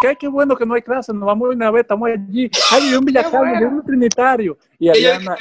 Dije, 0.00 0.08
ay, 0.08 0.16
qué 0.16 0.28
bueno 0.28 0.56
que 0.56 0.66
no 0.66 0.74
hay 0.74 0.82
clase, 0.82 1.12
nos 1.12 1.24
vamos 1.24 1.48
a 1.48 1.52
una 1.52 1.70
vez, 1.70 1.82
estamos 1.82 2.08
allí. 2.08 2.50
Ay, 2.70 2.90
yo 2.90 2.98
en 2.98 3.04
Villa 3.04 3.30
Carmen, 3.30 3.60
yo 3.60 3.66
en 3.68 3.74
un 3.74 3.84
trinitario. 3.84 4.58
Y 4.78 4.90
Ariana, 4.90 5.34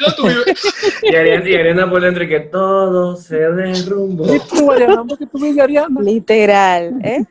Y 1.04 1.13
Ariana, 1.13 1.50
y 1.50 1.55
Ariana 1.55 1.89
por 1.89 2.02
dentro 2.02 2.24
y 2.24 2.29
que 2.29 2.39
todo 2.39 3.18
se 3.18 3.38
derrumbó. 3.38 4.33
¿y 4.33 4.39
tú, 4.39 4.71
Ariana? 4.71 4.96
¿Dónde 4.96 5.18
que 5.18 5.26
tú 5.26 5.38
vives, 5.38 5.60
Ariana? 5.60 5.99
Literal, 5.99 7.02
¿eh? 7.04 7.26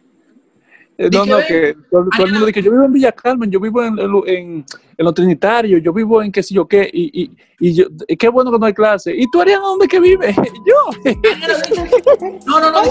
Eh, 0.97 1.11
No, 1.13 1.27
no, 1.27 1.39
que 1.39 1.77
todo, 1.91 2.07
todo 2.17 2.27
el 2.27 2.33
mundo 2.33 2.47
dice, 2.47 2.63
yo 2.63 2.71
vivo 2.71 2.85
en 2.85 2.93
Villa 2.93 3.11
Carmen, 3.13 3.51
yo 3.51 3.59
vivo 3.59 3.83
en, 3.83 3.99
en, 3.99 4.11
en, 4.27 4.65
en 4.97 5.05
los 5.05 5.13
Trinitarios, 5.15 5.83
yo 5.83 5.93
vivo 5.93 6.23
en 6.23 6.31
qué 6.31 6.43
sé 6.43 6.55
yo 6.55 6.69
qué, 6.69 6.89
y, 6.93 7.23
y, 7.23 7.31
y 7.59 7.75
yo, 7.75 7.87
y 8.07 8.17
qué 8.17 8.29
bueno 8.29 8.53
que 8.53 8.59
no 8.59 8.67
hay 8.67 8.73
clase. 8.75 9.13
¿Y 9.17 9.29
tú, 9.29 9.41
Ariana, 9.41 9.63
dónde 9.63 9.89
que 9.89 9.99
vives? 9.99 10.37
yo. 10.67 11.13
No, 12.47 12.61
no, 12.61 12.71
no, 12.71 12.83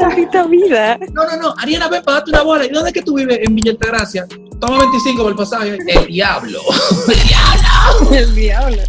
Maldita 0.00 0.44
vida. 0.46 0.98
no, 1.12 1.24
no, 1.24 1.36
no, 1.36 1.54
Ariana, 1.58 1.88
ven, 1.88 2.02
pagate 2.02 2.30
una 2.30 2.42
bola. 2.42 2.64
¿Y 2.64 2.70
dónde 2.70 2.90
es 2.90 2.94
que 2.94 3.02
tú 3.02 3.14
vives? 3.14 3.38
En 3.42 3.54
Villa 3.54 3.70
Altagracia. 3.72 4.26
Toma 4.60 4.78
25 4.78 5.22
por 5.22 5.32
el 5.32 5.36
pasaje. 5.38 5.78
El 5.86 6.06
diablo. 6.06 6.58
El 7.08 7.22
diablo. 7.28 8.16
El 8.16 8.34
diablo. 8.34 8.82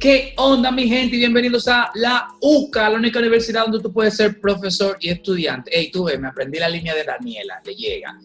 ¿Qué 0.00 0.32
onda, 0.36 0.70
mi 0.70 0.86
gente? 0.88 1.16
Y 1.16 1.18
bienvenidos 1.18 1.66
a 1.66 1.90
la 1.94 2.28
UCA, 2.40 2.88
la 2.88 2.96
única 2.96 3.18
universidad 3.18 3.62
donde 3.62 3.80
tú 3.80 3.92
puedes 3.92 4.16
ser 4.16 4.40
profesor 4.40 4.96
y 5.00 5.10
estudiante. 5.10 5.76
Ey, 5.76 5.90
tú 5.90 6.04
ves, 6.04 6.20
me 6.20 6.28
aprendí 6.28 6.58
la 6.58 6.68
línea 6.68 6.94
de 6.94 7.02
Daniela, 7.04 7.60
le 7.64 7.74
llega. 7.74 8.16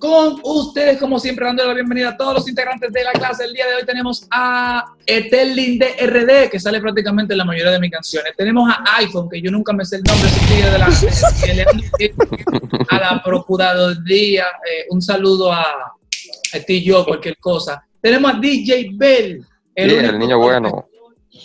Con 0.00 0.40
ustedes, 0.44 0.98
como 0.98 1.18
siempre, 1.20 1.44
dando 1.46 1.64
la 1.64 1.74
bienvenida 1.74 2.10
a 2.10 2.16
todos 2.16 2.34
los 2.34 2.48
integrantes 2.48 2.92
de 2.92 3.04
la 3.04 3.12
clase. 3.12 3.44
El 3.44 3.52
día 3.52 3.66
de 3.66 3.74
hoy 3.76 3.84
tenemos 3.84 4.26
a 4.30 4.92
Etelin 5.06 5.78
de 5.78 5.86
RD, 6.06 6.50
que 6.50 6.58
sale 6.60 6.80
prácticamente 6.80 7.34
en 7.34 7.38
la 7.38 7.44
mayoría 7.44 7.72
de 7.72 7.80
mis 7.80 7.90
canciones. 7.90 8.32
Tenemos 8.36 8.68
a 8.70 8.96
iPhone, 8.96 9.28
que 9.28 9.40
yo 9.40 9.50
nunca 9.52 9.72
me 9.72 9.84
sé 9.84 9.96
el 9.96 10.02
nombre, 10.02 10.28
de 10.70 10.78
la, 10.78 10.88
de- 11.98 12.14
a 12.88 12.98
la 13.00 13.22
Procuraduría. 13.24 14.46
Eh, 14.68 14.86
un 14.90 15.00
saludo 15.02 15.52
a, 15.52 15.62
a 15.62 16.58
ti 16.66 16.74
y 16.74 16.84
yo, 16.84 17.04
cualquier 17.04 17.36
cosa. 17.38 17.84
Tenemos 18.00 18.32
a 18.34 18.38
DJ 18.38 18.90
Bell. 18.94 19.44
Sí, 19.76 19.82
el 19.94 20.18
niño 20.18 20.38
bueno. 20.38 20.87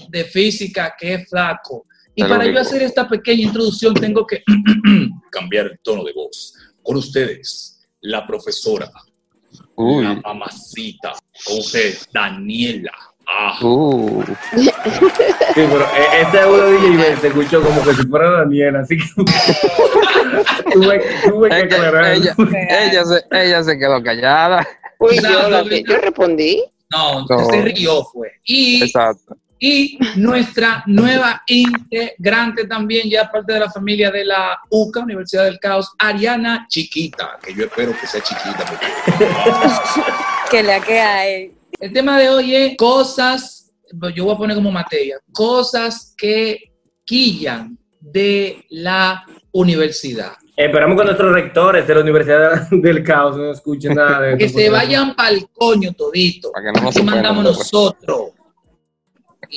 De 0.10 0.24
física 0.26 0.94
que 0.98 1.16
es 1.16 1.30
flaco. 1.30 1.86
Y 2.16 2.24
para 2.24 2.46
yo 2.46 2.60
hacer 2.60 2.82
esta 2.84 3.08
pequeña 3.08 3.44
introducción 3.44 3.94
tengo 3.96 4.26
que 4.28 4.44
cambiar 5.32 5.66
el 5.68 5.80
tono 5.82 6.04
de 6.04 6.14
voz. 6.14 6.54
Con 6.84 6.98
ustedes, 6.98 7.82
la 8.02 8.28
profesora, 8.28 8.92
la 8.92 9.64
Uy. 9.76 10.22
mamacita, 10.24 11.14
con 11.46 11.58
usted, 11.60 11.96
Daniela. 12.14 12.92
Ah, 13.26 13.58
Uh. 13.64 14.22
Sí, 14.54 15.62
pero 15.70 15.82
eh, 15.84 16.22
este 16.24 16.40
audio 16.40 16.72
DJ 16.72 17.16
se 17.18 17.28
escuchó 17.28 17.62
como 17.62 17.84
que 17.84 17.94
si 17.94 18.08
fuera 18.08 18.30
Daniela, 18.32 18.80
así 18.82 18.98
que 18.98 19.04
tuve, 20.74 21.02
tuve 21.30 21.50
que 21.50 21.60
Es 21.60 21.68
que 21.68 21.76
aclarar. 21.76 22.14
ella, 22.14 22.36
ella, 22.70 23.06
se, 23.06 23.24
ella 23.32 23.64
se 23.64 23.78
quedó 23.78 24.02
callada. 24.04 24.68
Fui 24.98 25.18
No, 25.18 25.30
yo 25.32 25.50
la 25.50 25.64
no, 25.64 25.70
que 25.70 25.84
no. 25.84 25.90
yo 25.94 25.98
respondí. 26.02 26.64
no, 26.92 27.26
No. 27.28 27.46
se 27.46 27.62
rió 27.62 28.04
fue. 28.12 28.32
Y, 28.44 28.84
Exacto. 28.84 29.38
Y 29.66 29.98
nuestra 30.18 30.84
nueva 30.88 31.42
integrante 31.48 32.68
también, 32.68 33.10
ya 33.10 33.32
parte 33.32 33.54
de 33.54 33.62
la 33.62 33.72
familia 33.72 34.12
de 34.12 34.26
la 34.26 34.60
UCA, 34.70 35.00
Universidad 35.00 35.46
del 35.46 35.58
Caos, 35.58 35.90
Ariana 35.98 36.66
Chiquita, 36.68 37.40
que 37.42 37.54
yo 37.54 37.64
espero 37.64 37.94
que 37.98 38.06
sea 38.06 38.22
chiquita. 38.22 38.66
porque- 38.68 39.26
Que 40.52 40.64
la 40.64 40.82
que 40.82 41.00
hay. 41.00 41.54
El 41.80 41.94
tema 41.94 42.20
de 42.20 42.30
hoy 42.30 42.54
es 42.54 42.76
cosas, 42.76 43.72
yo 44.14 44.26
voy 44.26 44.36
a 44.36 44.38
poner 44.38 44.56
como 44.58 44.70
materia, 44.70 45.16
cosas 45.32 46.14
que 46.18 46.74
quillan 47.06 47.78
de 48.02 48.66
la 48.70 49.26
universidad. 49.54 50.34
Esperamos 50.58 51.00
que 51.00 51.06
nuestros 51.06 51.32
rectores 51.32 51.88
de 51.88 51.96
la 51.96 52.02
Universidad 52.02 52.68
del 52.72 53.02
Caos 53.02 53.38
no 53.38 53.50
escuchen 53.54 53.96
nada 53.96 54.20
de 54.20 54.38
Que 54.38 54.50
se 54.50 54.70
vayan 54.70 55.16
para 55.16 55.30
el 55.30 55.48
coño 55.54 55.94
todito. 55.94 56.52
Para 56.52 56.66
que 56.74 56.80
no 56.82 56.86
nos 56.86 57.02
mandamos 57.04 57.46
pues. 57.46 57.58
nosotros. 57.60 58.32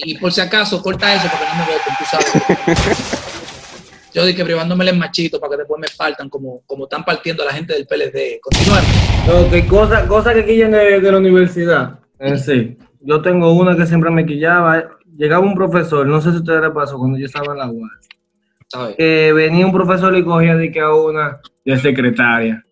Y 0.04 0.18
por 0.18 0.32
si 0.32 0.40
acaso, 0.40 0.82
corta 0.82 1.14
eso 1.14 1.28
porque 1.30 1.46
no 1.46 1.56
me 1.56 1.72
voten, 1.72 1.94
tú 1.98 2.04
sabes. 2.10 3.26
Yo 4.14 4.24
dije 4.24 4.44
privándome 4.44 4.88
el 4.88 4.96
machito 4.96 5.38
para 5.38 5.50
que 5.50 5.56
después 5.58 5.78
me 5.78 5.88
faltan 5.88 6.30
como, 6.30 6.62
como 6.66 6.84
están 6.84 7.04
partiendo 7.04 7.42
a 7.42 7.46
la 7.46 7.52
gente 7.52 7.74
del 7.74 7.86
PLD. 7.86 8.40
Continuemos. 8.40 8.84
No, 9.26 9.50
que 9.50 9.66
cosa, 9.66 10.06
cosa 10.06 10.32
que 10.32 10.44
quillan 10.44 10.70
de, 10.70 11.00
de 11.00 11.12
la 11.12 11.18
universidad. 11.18 11.98
En 12.18 12.38
sí. 12.38 12.78
Yo 13.00 13.20
tengo 13.20 13.52
una 13.52 13.76
que 13.76 13.86
siempre 13.86 14.10
me 14.10 14.24
quillaba. 14.24 14.88
Llegaba 15.16 15.44
un 15.44 15.54
profesor, 15.54 16.06
no 16.06 16.20
sé 16.20 16.30
si 16.30 16.36
a 16.36 16.40
ustedes 16.40 16.62
les 16.62 16.70
pasó 16.70 16.98
cuando 16.98 17.18
yo 17.18 17.26
estaba 17.26 17.52
en 17.52 17.58
la 17.58 17.70
UAS, 17.70 19.34
venía 19.34 19.64
un 19.64 19.72
profesor 19.72 20.14
y 20.16 20.24
cogía 20.24 20.56
de 20.56 20.70
que 20.70 20.80
a 20.80 20.92
una 20.92 21.40
de 21.64 21.78
secretaria. 21.78 22.64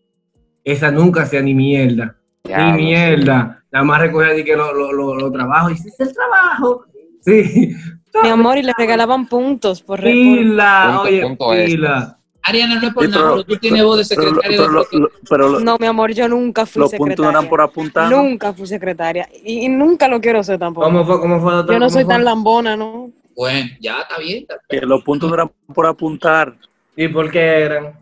Esa 0.62 0.90
nunca 0.90 1.22
hacía 1.22 1.40
ni 1.40 1.54
mierda. 1.54 2.16
Ni 2.44 2.72
mierda. 2.72 3.62
Nada 3.70 3.84
más 3.84 4.00
recogía 4.00 4.32
de 4.32 4.44
que 4.44 4.56
los 4.56 4.74
lo, 4.74 4.92
lo, 4.92 5.14
lo 5.14 5.32
trabajos. 5.32 5.72
Hiciste 5.72 6.04
el 6.04 6.14
trabajo. 6.14 6.84
Sí. 7.24 7.74
Mi 8.22 8.28
amor, 8.28 8.58
y 8.58 8.62
le 8.62 8.72
regalaban 8.78 9.26
puntos 9.26 9.82
por 9.82 10.00
Pila, 10.00 10.84
Punto- 10.86 11.02
oye, 11.02 11.22
punto 11.22 11.50
pila. 11.66 12.18
Ariana, 12.46 12.74
no 12.78 12.88
es 12.88 12.94
por 12.94 13.04
Sí, 13.06 13.10
nada, 13.10 13.22
pero- 13.22 13.34
pero 13.36 13.44
tú 13.44 13.56
tienes 13.56 13.84
voz 13.84 13.96
de 14.08 14.14
Pero, 14.14 14.22
secretaria 14.28 14.58
pero, 14.58 14.68
de 14.68 14.74
lo- 14.92 14.98
lo- 15.00 15.10
pero 15.28 15.48
lo- 15.48 15.60
No, 15.60 15.76
mi 15.80 15.86
amor, 15.86 16.12
yo 16.12 16.28
nunca 16.28 16.66
fui 16.66 16.80
los 16.80 16.90
puntos 16.92 17.14
secretaria. 17.16 17.30
eran 17.38 17.48
por 17.48 17.60
apuntar. 17.62 18.10
Nunca 18.10 18.52
fui 18.52 18.66
secretaria. 18.66 19.28
Y, 19.44 19.64
y 19.64 19.68
nunca 19.68 20.06
lo 20.08 20.20
quiero 20.20 20.42
ser 20.44 20.58
tampoco. 20.58 20.86
¿Cómo 20.86 21.04
fue? 21.06 21.20
¿Cómo 21.20 21.40
fue? 21.40 21.52
doctor? 21.54 21.74
Yo 21.74 21.78
no 21.80 21.86
¿Cómo 21.86 21.90
soy 21.94 22.04
fue? 22.04 22.14
tan 22.14 22.24
lambona, 22.24 22.76
¿no? 22.76 23.10
Bueno, 23.34 23.70
ya 23.80 24.00
está 24.02 24.18
bien. 24.18 24.42
está 24.42 24.56
bien. 24.68 24.80
Que 24.80 24.86
los 24.86 25.02
puntos 25.02 25.28
no 25.30 25.34
eran 25.34 25.50
por 25.74 25.86
apuntar, 25.86 26.54
¿Y 26.96 27.08
por 27.08 27.30
qué 27.30 27.40
eran? 27.62 27.98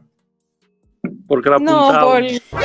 Porque 1.26 1.50
la 1.50 1.58
No, 1.58 1.90
apuntaban. 1.90 2.24
por, 2.50 2.60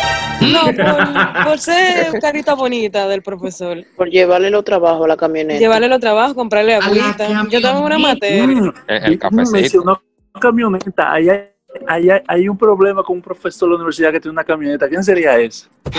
no 0.48 0.62
por, 0.66 1.44
por 1.46 1.60
ser 1.60 2.20
carita 2.20 2.54
bonita 2.56 3.08
del 3.08 3.22
profesor. 3.22 3.78
Por 3.96 4.10
llevarle 4.10 4.50
los 4.50 4.64
trabajos 4.64 5.06
a 5.06 5.08
la 5.08 5.18
camioneta. 5.18 5.60
Llevarle 5.60 5.88
los 5.88 6.00
trabajos, 6.00 6.34
comprarle 6.34 6.76
agüita. 6.76 7.28
Yo 7.50 7.62
tengo 7.62 7.82
una 7.82 7.98
materia. 7.98 8.46
Mm, 8.48 8.74
El, 8.88 9.20
cafecito. 9.20 9.52
mencionó 9.52 10.02
camioneta. 10.40 11.14
Ahí 11.14 11.30
hay, 11.30 11.50
ahí 11.88 12.10
hay- 12.10 12.22
hay 12.28 12.50
un 12.50 12.58
problema 12.58 13.04
con 13.04 13.18
un 13.18 13.22
profesor 13.22 13.68
de 13.68 13.72
la 13.72 13.76
universidad 13.78 14.12
que 14.12 14.20
tiene 14.20 14.34
una 14.34 14.44
camioneta. 14.44 14.88
¿Quién 14.88 15.04
sería 15.04 15.38
ese? 15.40 15.68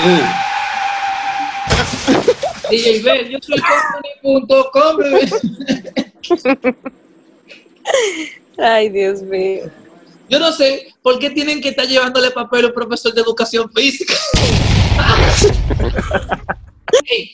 DJ 2.70 3.02
Bell, 3.02 3.28
yo 3.30 3.38
soy 3.40 3.56
company.com. 4.22 4.96
Ay, 8.58 8.88
Dios 8.90 9.22
mío. 9.22 9.62
Yo 10.28 10.38
no 10.38 10.52
sé 10.52 10.94
por 11.02 11.18
qué 11.18 11.30
tienen 11.30 11.60
que 11.60 11.70
estar 11.70 11.86
llevándole 11.86 12.30
papel 12.30 12.64
a 12.64 12.68
un 12.68 12.74
profesor 12.74 13.12
de 13.14 13.20
educación 13.22 13.70
física. 13.74 14.14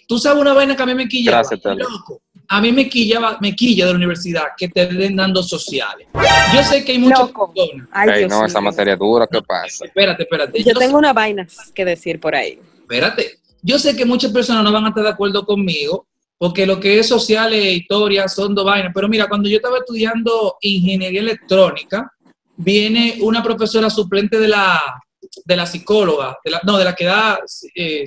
Tú 0.08 0.18
sabes 0.18 0.40
una 0.40 0.52
vaina 0.52 0.76
que 0.76 0.82
a 0.82 0.86
mí 0.86 0.94
me 0.94 1.08
quilla. 1.08 1.32
Gracias, 1.32 1.60
loco. 1.64 2.20
A 2.48 2.60
mí 2.60 2.72
me 2.72 2.88
quilla, 2.88 3.38
me 3.40 3.54
quilla 3.56 3.86
de 3.86 3.92
la 3.92 3.96
universidad 3.96 4.44
que 4.56 4.68
te 4.68 4.86
den 4.86 5.16
dando 5.16 5.42
sociales. 5.42 6.06
Yo 6.54 6.62
sé 6.62 6.84
que 6.84 6.92
hay 6.92 6.98
muchas 6.98 7.20
Loco. 7.20 7.52
personas. 7.54 7.88
Ay, 7.90 8.26
no, 8.26 8.44
esa 8.44 8.60
materia 8.60 8.96
dura, 8.96 9.26
¿qué 9.30 9.40
pasa? 9.40 9.86
Espérate, 9.86 10.24
espérate. 10.24 10.62
Yo 10.62 10.72
Yo 10.72 10.78
tengo 10.78 10.98
una 10.98 11.14
vaina 11.14 11.46
que 11.74 11.84
decir 11.86 12.20
por 12.20 12.34
ahí. 12.34 12.58
espérate. 12.80 13.38
Yo 13.62 13.78
sé 13.78 13.96
que 13.96 14.04
muchas 14.04 14.30
personas 14.30 14.62
no 14.62 14.70
van 14.70 14.84
a 14.84 14.88
estar 14.90 15.02
de 15.02 15.08
acuerdo 15.08 15.46
conmigo, 15.46 16.06
porque 16.36 16.66
lo 16.66 16.78
que 16.78 16.98
es 16.98 17.08
sociales 17.08 17.64
e 17.64 17.72
historia 17.72 18.28
son 18.28 18.54
dos 18.54 18.66
vainas. 18.66 18.92
Pero 18.94 19.08
mira, 19.08 19.26
cuando 19.26 19.48
yo 19.48 19.56
estaba 19.56 19.78
estudiando 19.78 20.58
ingeniería 20.60 21.20
electrónica, 21.22 22.12
viene 22.56 23.18
una 23.20 23.42
profesora 23.42 23.90
suplente 23.90 24.38
de 24.38 24.48
la, 24.48 24.80
de 25.44 25.56
la 25.56 25.66
psicóloga, 25.66 26.38
de 26.44 26.50
la- 26.50 26.60
no, 26.64 26.78
de 26.78 26.84
la 26.84 26.94
que 26.94 27.04
da 27.04 27.38
eh, 27.74 28.04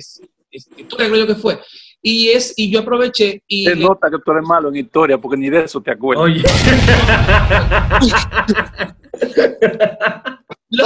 historia, 0.50 1.08
creo 1.08 1.16
yo 1.16 1.26
que 1.26 1.34
fue. 1.34 1.58
Y, 2.00 2.28
es, 2.28 2.54
y 2.56 2.70
yo 2.70 2.80
aproveché 2.80 3.42
y 3.48 3.64
Se 3.64 3.74
le- 3.74 3.82
nota 3.84 4.08
que 4.10 4.18
tú 4.24 4.30
eres 4.30 4.44
malo 4.46 4.68
en 4.68 4.76
historia, 4.76 5.18
porque 5.18 5.36
ni 5.36 5.50
de 5.50 5.64
eso 5.64 5.80
te 5.82 5.90
acuerdas. 5.90 6.24
Oye. 6.24 6.42
Lo- 10.70 10.84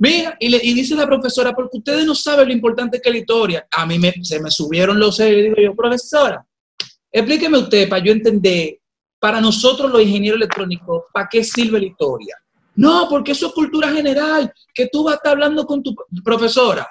Mira, 0.00 0.36
y, 0.38 0.48
le, 0.48 0.60
y 0.62 0.74
dice 0.74 0.94
la 0.94 1.06
profesora, 1.06 1.52
porque 1.52 1.78
ustedes 1.78 2.06
no 2.06 2.14
saben 2.14 2.46
lo 2.46 2.54
importante 2.54 3.00
que 3.00 3.08
es 3.08 3.14
la 3.16 3.20
historia. 3.20 3.66
A 3.72 3.84
mí 3.84 3.98
me, 3.98 4.14
se 4.22 4.40
me 4.40 4.48
subieron 4.48 4.96
los 4.98 5.16
celos 5.16 5.40
y 5.40 5.42
digo 5.42 5.56
yo, 5.60 5.74
profesora, 5.74 6.46
explíqueme 7.10 7.58
usted 7.58 7.88
para 7.88 8.04
yo 8.04 8.12
entender, 8.12 8.78
para 9.18 9.40
nosotros 9.40 9.90
los 9.90 10.00
ingenieros 10.00 10.36
electrónicos, 10.36 11.02
¿para 11.12 11.28
qué 11.28 11.42
sirve 11.42 11.80
la 11.80 11.86
historia? 11.86 12.36
No, 12.78 13.08
porque 13.10 13.32
eso 13.32 13.48
es 13.48 13.52
cultura 13.54 13.88
general, 13.90 14.52
que 14.72 14.86
tú 14.86 15.02
vas 15.04 15.14
a 15.14 15.16
estar 15.16 15.32
hablando 15.32 15.66
con 15.66 15.82
tu 15.82 15.94
profesora, 16.22 16.88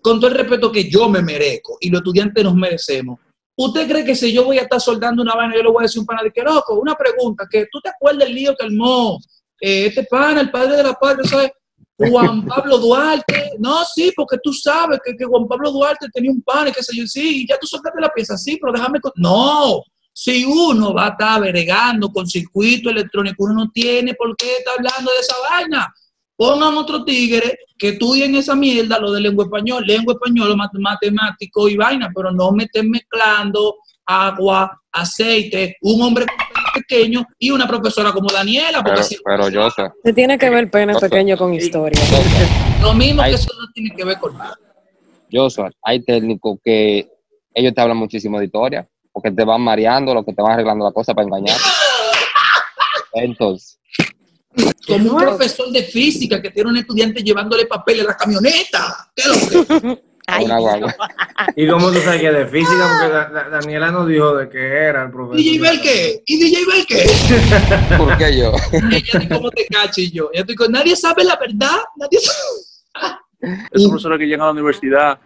con 0.00 0.18
todo 0.18 0.28
el 0.30 0.36
respeto 0.36 0.72
que 0.72 0.88
yo 0.88 1.10
me 1.10 1.20
merezco 1.20 1.76
y 1.80 1.90
los 1.90 2.00
estudiantes 2.00 2.42
nos 2.42 2.54
merecemos. 2.54 3.20
¿Usted 3.58 3.86
cree 3.86 4.04
que 4.04 4.14
si 4.14 4.32
yo 4.32 4.44
voy 4.44 4.56
a 4.58 4.62
estar 4.62 4.80
soldando 4.80 5.22
una 5.22 5.34
vaina, 5.34 5.54
yo 5.54 5.62
le 5.62 5.70
voy 5.70 5.80
a 5.80 5.82
decir 5.82 6.00
un 6.00 6.06
pana 6.06 6.22
de 6.22 6.30
que 6.30 6.42
loco, 6.42 6.74
una 6.80 6.94
pregunta, 6.94 7.46
que 7.50 7.66
tú 7.70 7.80
te 7.82 7.90
acuerdas 7.90 8.24
del 8.26 8.34
lío 8.34 8.54
que 8.58 8.64
armó 8.64 9.18
eh, 9.60 9.86
este 9.86 10.04
pana, 10.04 10.40
el 10.40 10.50
padre 10.50 10.76
de 10.76 10.82
la 10.82 10.94
patria, 10.94 11.28
¿sabes? 11.28 11.50
Juan 11.98 12.44
Pablo 12.46 12.78
Duarte. 12.78 13.52
No, 13.58 13.84
sí, 13.84 14.12
porque 14.16 14.38
tú 14.42 14.52
sabes 14.54 15.00
que, 15.04 15.14
que 15.16 15.24
Juan 15.26 15.46
Pablo 15.46 15.70
Duarte 15.70 16.06
tenía 16.14 16.30
un 16.30 16.40
pan 16.42 16.68
y 16.68 16.72
qué 16.72 16.82
sé 16.82 16.96
yo. 16.96 17.06
Sí, 17.06 17.42
y 17.42 17.46
ya 17.48 17.58
tú 17.58 17.66
soltaste 17.66 18.00
la 18.00 18.08
pieza, 18.10 18.36
sí, 18.38 18.58
pero 18.60 18.72
déjame. 18.72 19.00
con- 19.00 19.12
No, 19.16 19.82
si 20.18 20.46
uno 20.46 20.94
va 20.94 21.08
a 21.08 21.10
estar 21.10 21.38
bregando 21.42 22.08
con 22.10 22.26
circuito 22.26 22.88
electrónico, 22.88 23.44
uno 23.44 23.52
no 23.64 23.70
tiene 23.70 24.14
por 24.14 24.34
qué 24.34 24.56
estar 24.56 24.72
hablando 24.78 25.10
de 25.12 25.18
esa 25.20 25.34
vaina. 25.50 25.94
Pongan 26.34 26.74
otro 26.78 27.04
tigre 27.04 27.58
que 27.76 27.90
estudien 27.90 28.34
esa 28.34 28.54
mierda, 28.56 28.98
lo 28.98 29.12
de 29.12 29.20
lengua 29.20 29.44
español, 29.44 29.84
lengua 29.86 30.14
español, 30.14 30.56
mat- 30.56 30.72
matemático 30.78 31.68
y 31.68 31.76
vaina, 31.76 32.10
pero 32.14 32.30
no 32.32 32.50
me 32.50 32.64
estén 32.64 32.88
mezclando 32.90 33.76
agua, 34.06 34.80
aceite, 34.90 35.76
un 35.82 36.00
hombre 36.00 36.24
pequeño 36.72 37.22
y 37.38 37.50
una 37.50 37.68
profesora 37.68 38.10
como 38.12 38.30
Daniela, 38.30 38.78
porque 38.78 38.92
Pero, 38.92 39.02
si- 39.04 39.16
pero 39.22 39.48
yo 39.50 39.70
sé. 39.70 39.82
Se 40.02 40.12
tiene 40.14 40.38
que 40.38 40.48
ver 40.48 40.70
pene 40.70 40.94
pequeño 40.94 41.36
con 41.36 41.52
historia. 41.52 42.00
lo 42.80 42.94
mismo 42.94 43.22
que 43.22 43.32
eso 43.32 43.50
no 43.60 43.70
tiene 43.74 43.94
que 43.94 44.02
ver 44.04 44.18
con 44.18 44.34
nada. 44.38 44.56
Yo 45.28 45.50
soy. 45.50 45.70
Hay 45.82 46.02
técnicos 46.02 46.58
que 46.64 47.06
ellos 47.52 47.74
te 47.74 47.80
hablan 47.82 47.98
muchísimo 47.98 48.38
de 48.38 48.46
historia, 48.46 48.88
porque 49.16 49.30
te 49.30 49.44
van 49.46 49.62
mareando, 49.62 50.12
lo 50.12 50.22
que 50.22 50.34
te 50.34 50.42
van 50.42 50.52
arreglando 50.52 50.84
la 50.84 50.92
cosa 50.92 51.14
para 51.14 51.26
engañar. 51.26 51.56
Entonces, 53.14 53.78
Como 54.86 55.12
un 55.12 55.16
profesor 55.16 55.70
de 55.72 55.84
física 55.84 56.42
que 56.42 56.50
tiene 56.50 56.68
un 56.68 56.76
estudiante 56.76 57.22
llevándole 57.22 57.64
papel 57.64 58.00
en 58.00 58.06
la 58.08 58.14
camioneta. 58.16 59.10
¿Qué 59.16 59.22
es 59.22 59.28
lo 59.62 59.64
que? 59.78 60.02
Ay. 60.26 60.44
¿Y 61.54 61.66
cómo 61.68 61.90
tú 61.92 61.98
sabes 62.00 62.20
que 62.20 62.30
de 62.30 62.46
física? 62.46 62.98
Porque 62.98 63.12
Da- 63.14 63.28
Da- 63.30 63.48
Daniela 63.48 63.90
nos 63.92 64.06
dijo 64.08 64.34
de 64.36 64.50
que 64.50 64.58
era 64.58 65.04
el 65.04 65.10
profesor. 65.12 65.36
¿DJ 65.36 65.60
Bel 65.60 65.80
qué? 65.80 66.22
¿Y 66.26 66.38
DJ 66.38 66.64
Bel 66.66 66.86
qué? 66.86 67.06
¿por 67.96 68.18
qué 68.18 68.36
yo? 68.38 68.52
Ella 68.90 69.28
cómo 69.34 69.50
te 69.50 69.64
cacho 69.66 70.00
y 70.02 70.10
yo. 70.10 70.28
Ella 70.34 70.44
te 70.44 70.52
digo, 70.52 70.66
nadie 70.68 70.94
sabe 70.94 71.24
la 71.24 71.36
verdad. 71.36 71.78
Nadie 71.96 72.18
sabe. 72.20 73.16
Esos 73.70 73.88
profesores 73.88 74.18
que 74.18 74.26
llegan 74.26 74.42
a 74.42 74.44
la 74.46 74.50
universidad 74.52 75.18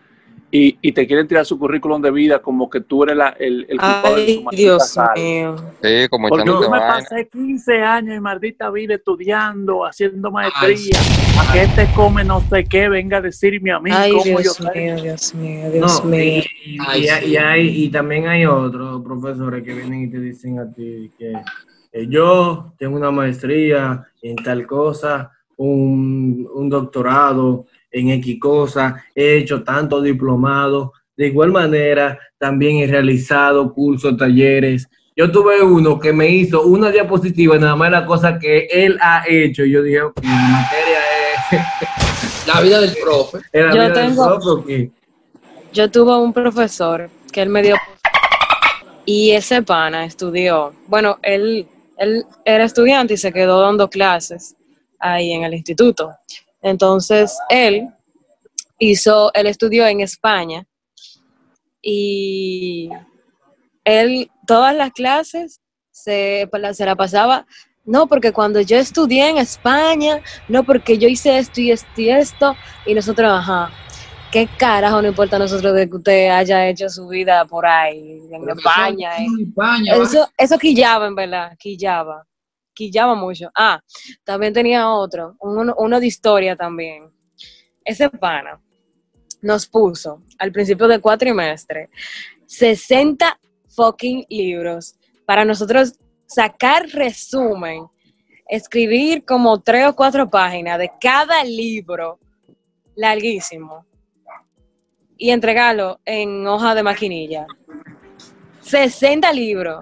y, 0.51 0.79
y 0.83 0.93
te 0.93 1.07
quieren 1.07 1.29
tirar 1.29 1.47
su 1.47 1.59
currículum 1.59 2.03
de 2.03 2.11
vida 2.11 2.41
como 2.41 2.69
que 2.69 2.81
tú 2.81 3.05
eres 3.05 3.17
la- 3.17 3.37
el, 3.39 3.67
el 3.69 3.79
culpable 3.79 4.21
de 4.23 4.27
Ay, 4.29 4.35
su 4.35 4.43
maldita 4.43 4.63
Dios 4.63 4.89
sal. 4.89 5.11
mío. 5.15 5.57
Sí, 5.83 6.09
como 6.11 6.29
Porque 6.29 6.45
yo 6.47 6.61
me 6.63 6.69
vaina. 6.69 6.87
pasé 6.89 7.29
15 7.29 7.83
años 7.83 8.17
en 8.17 8.23
maldita 8.23 8.71
vida 8.71 8.95
estudiando, 8.95 9.85
haciendo 9.87 10.31
maestría. 10.31 10.99
¿A 11.39 11.53
qué 11.53 11.69
te 11.75 11.87
come 11.95 12.25
no 12.25 12.41
sé 12.41 12.65
qué? 12.65 12.89
Venga 12.89 13.19
a 13.19 13.21
decirme 13.21 13.73
a 13.73 13.81
mí 13.81 13.91
Ay, 13.93 14.11
cómo 14.13 14.25
yo 14.25 14.39
Dios 14.41 14.57
sé. 14.57 14.71
mío, 14.75 15.01
Dios 15.03 15.35
mío, 15.35 15.71
No, 15.71 15.71
Dios 15.73 16.05
mío. 16.05 16.43
y, 16.65 16.79
y- 16.99 17.31
y 17.33 17.37
hay, 17.37 17.85
y 17.85 17.89
también 17.91 18.27
hay 18.29 18.45
otros 18.45 19.03
profesores 19.03 19.63
que 19.63 19.73
vienen 19.75 20.03
y 20.03 20.11
te 20.11 20.19
dicen 20.21 20.59
a 20.59 20.73
ti 20.73 21.13
que 21.17 21.33
eh, 21.93 22.07
yo 22.09 22.75
tengo 22.79 22.97
una 22.97 23.11
maestría 23.11 24.05
en 24.23 24.37
tal 24.37 24.67
cosa, 24.67 25.31
un, 25.57 26.49
un 26.53 26.69
doctorado 26.69 27.67
en 27.91 28.11
X 28.11 28.39
cosa, 28.41 29.05
he 29.15 29.39
hecho 29.39 29.63
tantos 29.63 30.03
diplomados. 30.05 30.91
De 31.17 31.27
igual 31.27 31.51
manera, 31.53 32.19
también 32.39 32.79
he 32.79 32.87
realizado 32.87 33.73
cursos, 33.75 34.17
talleres. 34.17 34.89
Yo 35.17 35.31
tuve 35.31 35.61
uno 35.63 35.99
que 35.99 36.13
me 36.13 36.29
hizo 36.29 36.63
una 36.63 36.91
diapositiva, 36.91 37.59
nada 37.59 37.77
más 37.77 37.91
la 37.91 38.07
cosa 38.07 38.39
que 38.39 38.67
él 38.71 38.99
ha 39.03 39.25
hecho. 39.29 39.65
Y 39.65 39.71
yo 39.73 39.83
dije, 39.83 40.03
"Ok, 40.03 40.23
la 40.23 40.31
materia 40.31 40.99
es... 41.53 41.61
La 42.47 42.61
vida 42.63 42.81
del 42.81 42.95
profe. 43.03 43.39
era 43.53 43.69
Yo 43.69 43.75
vida 43.75 43.85
del 43.85 43.93
tengo- 43.93 44.25
profe, 44.27 44.49
¿o 44.49 44.65
qué?". 44.65 44.91
Yo 45.73 45.91
tuve 45.91 46.17
un 46.19 46.33
profesor 46.33 47.11
que 47.33 47.43
él 47.43 47.49
me 47.49 47.63
dio 47.63 47.77
y 49.05 49.31
ese 49.33 49.63
pana 49.63 50.05
estudió, 50.05 50.73
bueno, 50.87 51.19
él, 51.23 51.67
él 51.97 52.25
era 52.45 52.65
estudiante 52.65 53.15
y 53.15 53.17
se 53.17 53.33
quedó 53.33 53.61
dando 53.61 53.89
clases 53.89 54.57
ahí 54.99 55.33
en 55.33 55.45
el 55.45 55.55
instituto. 55.55 56.11
Entonces, 56.63 57.37
él 57.49 57.89
hizo, 58.79 59.33
él 59.35 59.47
estudió 59.47 59.87
en 59.87 60.01
España 60.01 60.67
y 61.83 62.91
él 63.85 64.31
todas 64.47 64.75
las 64.75 64.93
clases 64.93 65.61
se, 65.91 66.49
se 66.73 66.87
la 66.87 66.97
pasaba, 66.97 67.47
no, 67.85 68.07
porque 68.07 68.33
cuando 68.33 68.61
yo 68.61 68.77
estudié 68.77 69.31
en 69.31 69.39
España, 69.39 70.23
no, 70.49 70.65
porque 70.65 70.99
yo 70.99 71.09
hice 71.09 71.39
esto 71.39 71.61
y 71.61 71.71
esto 71.71 72.01
y 72.01 72.11
esto, 72.11 72.57
y 72.87 72.95
nosotros, 72.95 73.33
ajá, 73.33 73.71
¿qué 74.31 74.49
carajo 74.59 75.01
no 75.03 75.09
importa 75.09 75.37
a 75.37 75.41
nosotros 75.41 75.75
de 75.75 75.89
que 75.89 75.97
usted 75.97 76.29
haya 76.29 76.69
hecho 76.69 76.89
su 76.89 77.09
vida 77.09 77.45
por 77.47 77.67
ahí, 77.67 78.21
en 78.31 78.49
España? 78.51 79.19
eh? 79.19 79.25
En 79.25 79.49
España. 79.49 79.95
Eso, 79.97 80.29
eso 80.37 80.59
quillaba, 80.59 81.07
en 81.07 81.15
verdad, 81.15 81.57
quillaba. 81.59 82.27
Quillaba 82.81 83.15
mucho. 83.15 83.51
Ah, 83.55 83.79
también 84.25 84.55
tenía 84.55 84.89
otro, 84.89 85.37
uno, 85.41 85.75
uno 85.77 86.01
de 86.01 86.07
historia 86.07 86.57
también. 86.57 87.11
Ese 87.85 88.09
pana 88.09 88.59
nos 89.43 89.67
puso 89.67 90.23
al 90.39 90.51
principio 90.51 90.89
del 90.89 91.03
cuatrimestre 91.03 91.91
60 92.47 93.39
fucking 93.69 94.25
libros 94.31 94.95
para 95.27 95.45
nosotros 95.45 95.93
sacar 96.25 96.89
resumen, 96.89 97.87
escribir 98.49 99.27
como 99.27 99.61
tres 99.61 99.87
o 99.87 99.95
cuatro 99.95 100.31
páginas 100.31 100.79
de 100.79 100.91
cada 100.99 101.45
libro, 101.45 102.19
larguísimo, 102.97 103.85
y 105.19 105.29
entregarlo 105.29 106.01
en 106.07 106.47
hoja 106.47 106.75
de 106.75 106.83
maquinilla. 106.83 107.47
60 108.63 109.31
libros. 109.35 109.81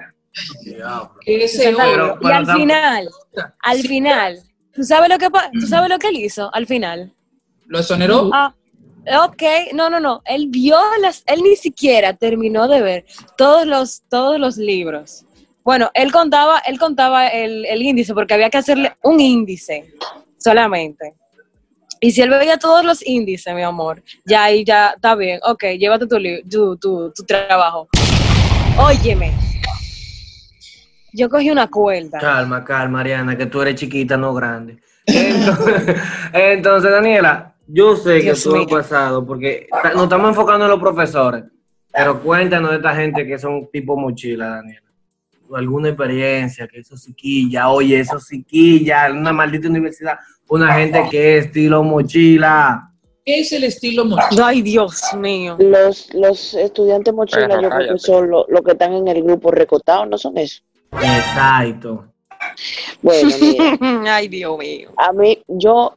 Ese 1.25 1.48
60 1.58 1.82
hombre- 1.84 1.96
libros. 2.02 2.19
pero 2.22 2.30
y 2.30 2.36
al 2.36 2.46
final, 2.46 3.08
al 3.62 3.78
final, 3.80 4.38
¿tú 4.72 4.84
sabes 4.84 5.08
lo 5.08 5.19
que 5.19 5.28
tú 5.60 5.66
sabes 5.66 5.88
lo 5.90 5.98
que 5.98 6.08
él 6.08 6.16
hizo 6.16 6.54
al 6.54 6.66
final? 6.66 7.12
¿Lo 7.66 7.78
exoneró? 7.80 8.30
Ah, 8.32 8.54
ok, 9.25 9.42
no, 9.75 9.90
no, 9.90 10.00
no. 10.00 10.22
Él 10.25 10.46
vio 10.48 10.78
las, 11.00 11.22
él 11.26 11.42
ni 11.42 11.56
siquiera 11.56 12.12
terminó 12.14 12.69
de 12.69 12.80
ver 12.82 13.06
todos 13.36 13.66
los, 13.66 14.02
todos 14.08 14.38
los 14.38 14.56
libros. 14.56 15.25
Bueno, 15.64 15.90
él 15.92 16.12
contaba, 16.12 16.60
él 16.60 16.78
contaba 16.78 17.28
el, 17.28 17.66
el 17.66 17.82
índice 17.82 18.14
porque 18.14 18.34
había 18.34 18.48
que 18.48 18.58
hacerle 18.58 18.94
un 19.02 19.20
índice 19.20 19.92
solamente. 20.38 21.14
Y 22.00 22.12
si 22.12 22.22
él 22.22 22.31
veía 22.31 22.56
todos 22.58 22.84
los 22.84 23.04
índices, 23.04 23.52
mi 23.54 23.62
amor, 23.62 24.02
ya 24.24 24.44
ahí 24.44 24.64
ya 24.64 24.90
está 24.90 25.14
bien. 25.14 25.40
Ok, 25.44 25.64
llévate 25.78 26.06
tu, 26.06 26.16
tu, 26.48 26.76
tu, 26.76 27.12
tu 27.12 27.24
trabajo. 27.24 27.88
Óyeme. 28.78 29.32
Yo 31.12 31.28
cogí 31.28 31.50
una 31.50 31.69
cuerda. 31.69 32.19
Calma, 32.19 32.64
calma, 32.64 33.00
Ariana, 33.00 33.37
que 33.37 33.46
tú 33.46 33.62
eres 33.62 33.76
chiquita, 33.76 34.16
no 34.16 34.34
grande. 34.34 34.78
Entonces, 35.06 35.96
entonces, 36.32 36.90
Daniela, 36.90 37.55
yo 37.66 37.96
sé 37.96 38.20
que 38.20 38.34
tú 38.34 38.56
has 38.56 38.66
pasado, 38.66 39.26
porque 39.26 39.69
nos 39.94 40.05
estamos 40.05 40.28
enfocando 40.31 40.64
en 40.66 40.70
los 40.70 40.81
profesores, 40.81 41.44
pero 41.93 42.20
cuéntanos 42.20 42.70
de 42.70 42.76
esta 42.76 42.94
gente 42.94 43.26
que 43.26 43.38
son 43.38 43.69
tipo 43.70 43.96
mochila, 43.96 44.49
Daniela. 44.49 44.82
Alguna 45.55 45.88
experiencia, 45.88 46.69
que 46.69 46.81
eso 46.81 46.96
sí 46.96 47.14
quilla, 47.14 47.70
oye, 47.70 48.00
eso 48.00 48.20
sí 48.20 48.43
quilla, 48.43 49.10
una 49.10 49.32
maldita 49.32 49.69
universidad, 49.69 50.19
una 50.49 50.75
gente 50.75 51.02
que 51.10 51.38
es 51.38 51.46
estilo 51.46 51.82
mochila. 51.82 52.90
¿Qué 53.25 53.40
es 53.40 53.52
el 53.52 53.64
estilo 53.64 54.05
mochila? 54.05 54.46
Ay, 54.46 54.60
Dios 54.60 55.02
mío. 55.15 55.56
Los, 55.58 56.12
los 56.12 56.53
estudiantes 56.53 57.15
mochila, 57.15 57.60
yo 57.62 57.70
creo 57.70 57.94
que 57.94 57.98
son 57.98 58.31
los 58.31 58.44
los 58.48 58.62
que 58.62 58.72
están 58.72 58.93
en 58.93 59.08
el 59.08 59.22
grupo 59.22 59.50
recotados, 59.50 60.06
¿no 60.06 60.19
son 60.19 60.36
eso? 60.36 60.62
Exacto. 60.92 62.04
Bueno, 63.02 63.30
mira, 63.80 64.16
Ay, 64.16 64.28
Dios 64.28 64.58
mío. 64.58 64.90
a 64.96 65.12
mí, 65.12 65.38
yo 65.46 65.94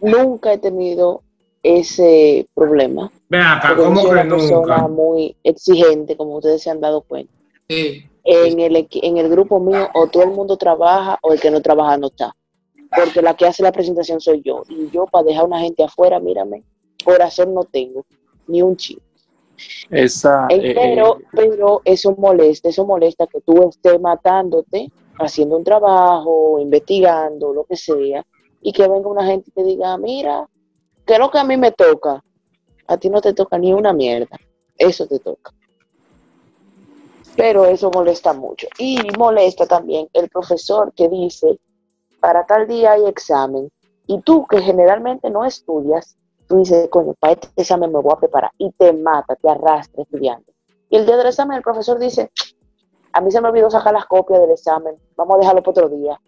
nunca 0.00 0.52
he 0.52 0.58
tenido 0.58 1.22
ese 1.62 2.46
problema. 2.54 3.10
Yo 3.30 3.76
¿cómo 3.76 4.02
soy 4.02 4.10
que 4.10 4.12
una 4.12 4.28
persona 4.36 4.76
nunca? 4.76 4.88
muy 4.88 5.36
exigente, 5.42 6.16
como 6.16 6.36
ustedes 6.36 6.62
se 6.62 6.70
han 6.70 6.80
dado 6.80 7.00
cuenta. 7.02 7.32
Sí. 7.68 8.04
En 8.24 8.60
el, 8.60 8.88
en 8.90 9.18
el 9.18 9.28
grupo 9.28 9.60
mío, 9.60 9.88
o 9.94 10.06
todo 10.06 10.22
el 10.24 10.30
mundo 10.30 10.56
trabaja, 10.56 11.18
o 11.22 11.32
el 11.32 11.40
que 11.40 11.50
no 11.50 11.60
trabaja 11.60 11.96
no 11.96 12.08
está. 12.08 12.34
Porque 12.94 13.20
la 13.22 13.34
que 13.34 13.46
hace 13.46 13.62
la 13.62 13.72
presentación 13.72 14.20
soy 14.20 14.40
yo. 14.42 14.62
Y 14.68 14.88
yo, 14.90 15.06
para 15.06 15.24
dejar 15.24 15.42
a 15.42 15.46
una 15.46 15.60
gente 15.60 15.82
afuera, 15.82 16.20
mírame, 16.20 16.62
corazón 17.04 17.52
no 17.54 17.64
tengo, 17.64 18.04
ni 18.46 18.62
un 18.62 18.76
chip. 18.76 19.00
Esa, 19.90 20.46
Eh, 20.50 20.70
eh, 20.70 20.74
pero, 20.74 21.18
pero 21.32 21.82
eso 21.84 22.14
molesta, 22.16 22.68
eso 22.68 22.84
molesta 22.84 23.26
que 23.26 23.40
tú 23.40 23.68
estés 23.68 24.00
matándote, 24.00 24.90
haciendo 25.18 25.56
un 25.56 25.64
trabajo, 25.64 26.58
investigando, 26.58 27.52
lo 27.52 27.64
que 27.64 27.76
sea, 27.76 28.24
y 28.60 28.72
que 28.72 28.88
venga 28.88 29.08
una 29.08 29.26
gente 29.26 29.50
que 29.54 29.62
diga, 29.62 29.96
mira, 29.98 30.48
que 31.06 31.14
es 31.14 31.18
lo 31.18 31.30
que 31.30 31.38
a 31.38 31.44
mí 31.44 31.56
me 31.56 31.72
toca, 31.72 32.22
a 32.86 32.96
ti 32.96 33.08
no 33.10 33.20
te 33.20 33.34
toca 33.34 33.58
ni 33.58 33.72
una 33.72 33.92
mierda, 33.92 34.38
eso 34.76 35.06
te 35.06 35.18
toca. 35.18 35.52
Pero 37.36 37.64
eso 37.66 37.90
molesta 37.90 38.32
mucho. 38.32 38.68
Y 38.78 38.98
molesta 39.18 39.66
también 39.66 40.08
el 40.12 40.28
profesor 40.28 40.92
que 40.94 41.08
dice, 41.08 41.58
para 42.20 42.46
tal 42.46 42.66
día 42.66 42.92
hay 42.92 43.06
examen, 43.06 43.70
y 44.06 44.20
tú 44.20 44.46
que 44.46 44.60
generalmente 44.60 45.30
no 45.30 45.44
estudias, 45.44 46.16
tú 46.48 46.58
dices, 46.58 46.88
coño, 46.90 47.14
para 47.18 47.34
este 47.34 47.48
examen 47.56 47.90
me 47.92 48.00
voy 48.00 48.12
a 48.14 48.20
preparar, 48.20 48.50
y 48.58 48.70
te 48.72 48.92
mata, 48.92 49.34
te 49.36 49.48
arrastra 49.48 50.02
estudiando. 50.02 50.44
Y 50.90 50.96
el 50.96 51.06
día 51.06 51.16
del 51.16 51.28
examen 51.28 51.56
el 51.56 51.62
profesor 51.62 51.98
dice, 51.98 52.30
a 53.12 53.20
mí 53.20 53.30
se 53.30 53.40
me 53.40 53.48
olvidó 53.48 53.70
sacar 53.70 53.92
las 53.94 54.06
copias 54.06 54.40
del 54.40 54.50
examen, 54.50 54.94
vamos 55.16 55.36
a 55.36 55.38
dejarlo 55.38 55.62
para 55.62 55.70
otro 55.70 55.88
día. 55.96 56.20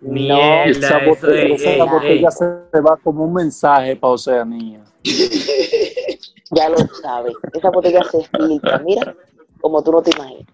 Mierda, 0.00 0.64
esa 0.64 0.98
eso, 0.98 1.10
botella, 1.10 1.42
ey, 1.44 1.52
esa 1.54 1.70
ey, 1.84 1.90
botella 1.90 2.28
ey. 2.28 2.34
se 2.72 2.80
va 2.80 2.96
como 2.96 3.24
un 3.24 3.34
mensaje 3.34 3.96
para 3.96 4.12
Oceanía. 4.14 4.84
Ya 6.52 6.68
lo 6.68 6.78
sabes, 7.00 7.36
esa 7.52 7.70
botella 7.70 8.02
se 8.02 8.24
filtra, 8.24 8.80
mira, 8.80 9.14
como 9.60 9.80
tú 9.84 9.92
no 9.92 10.02
te 10.02 10.10
imaginas. 10.10 10.46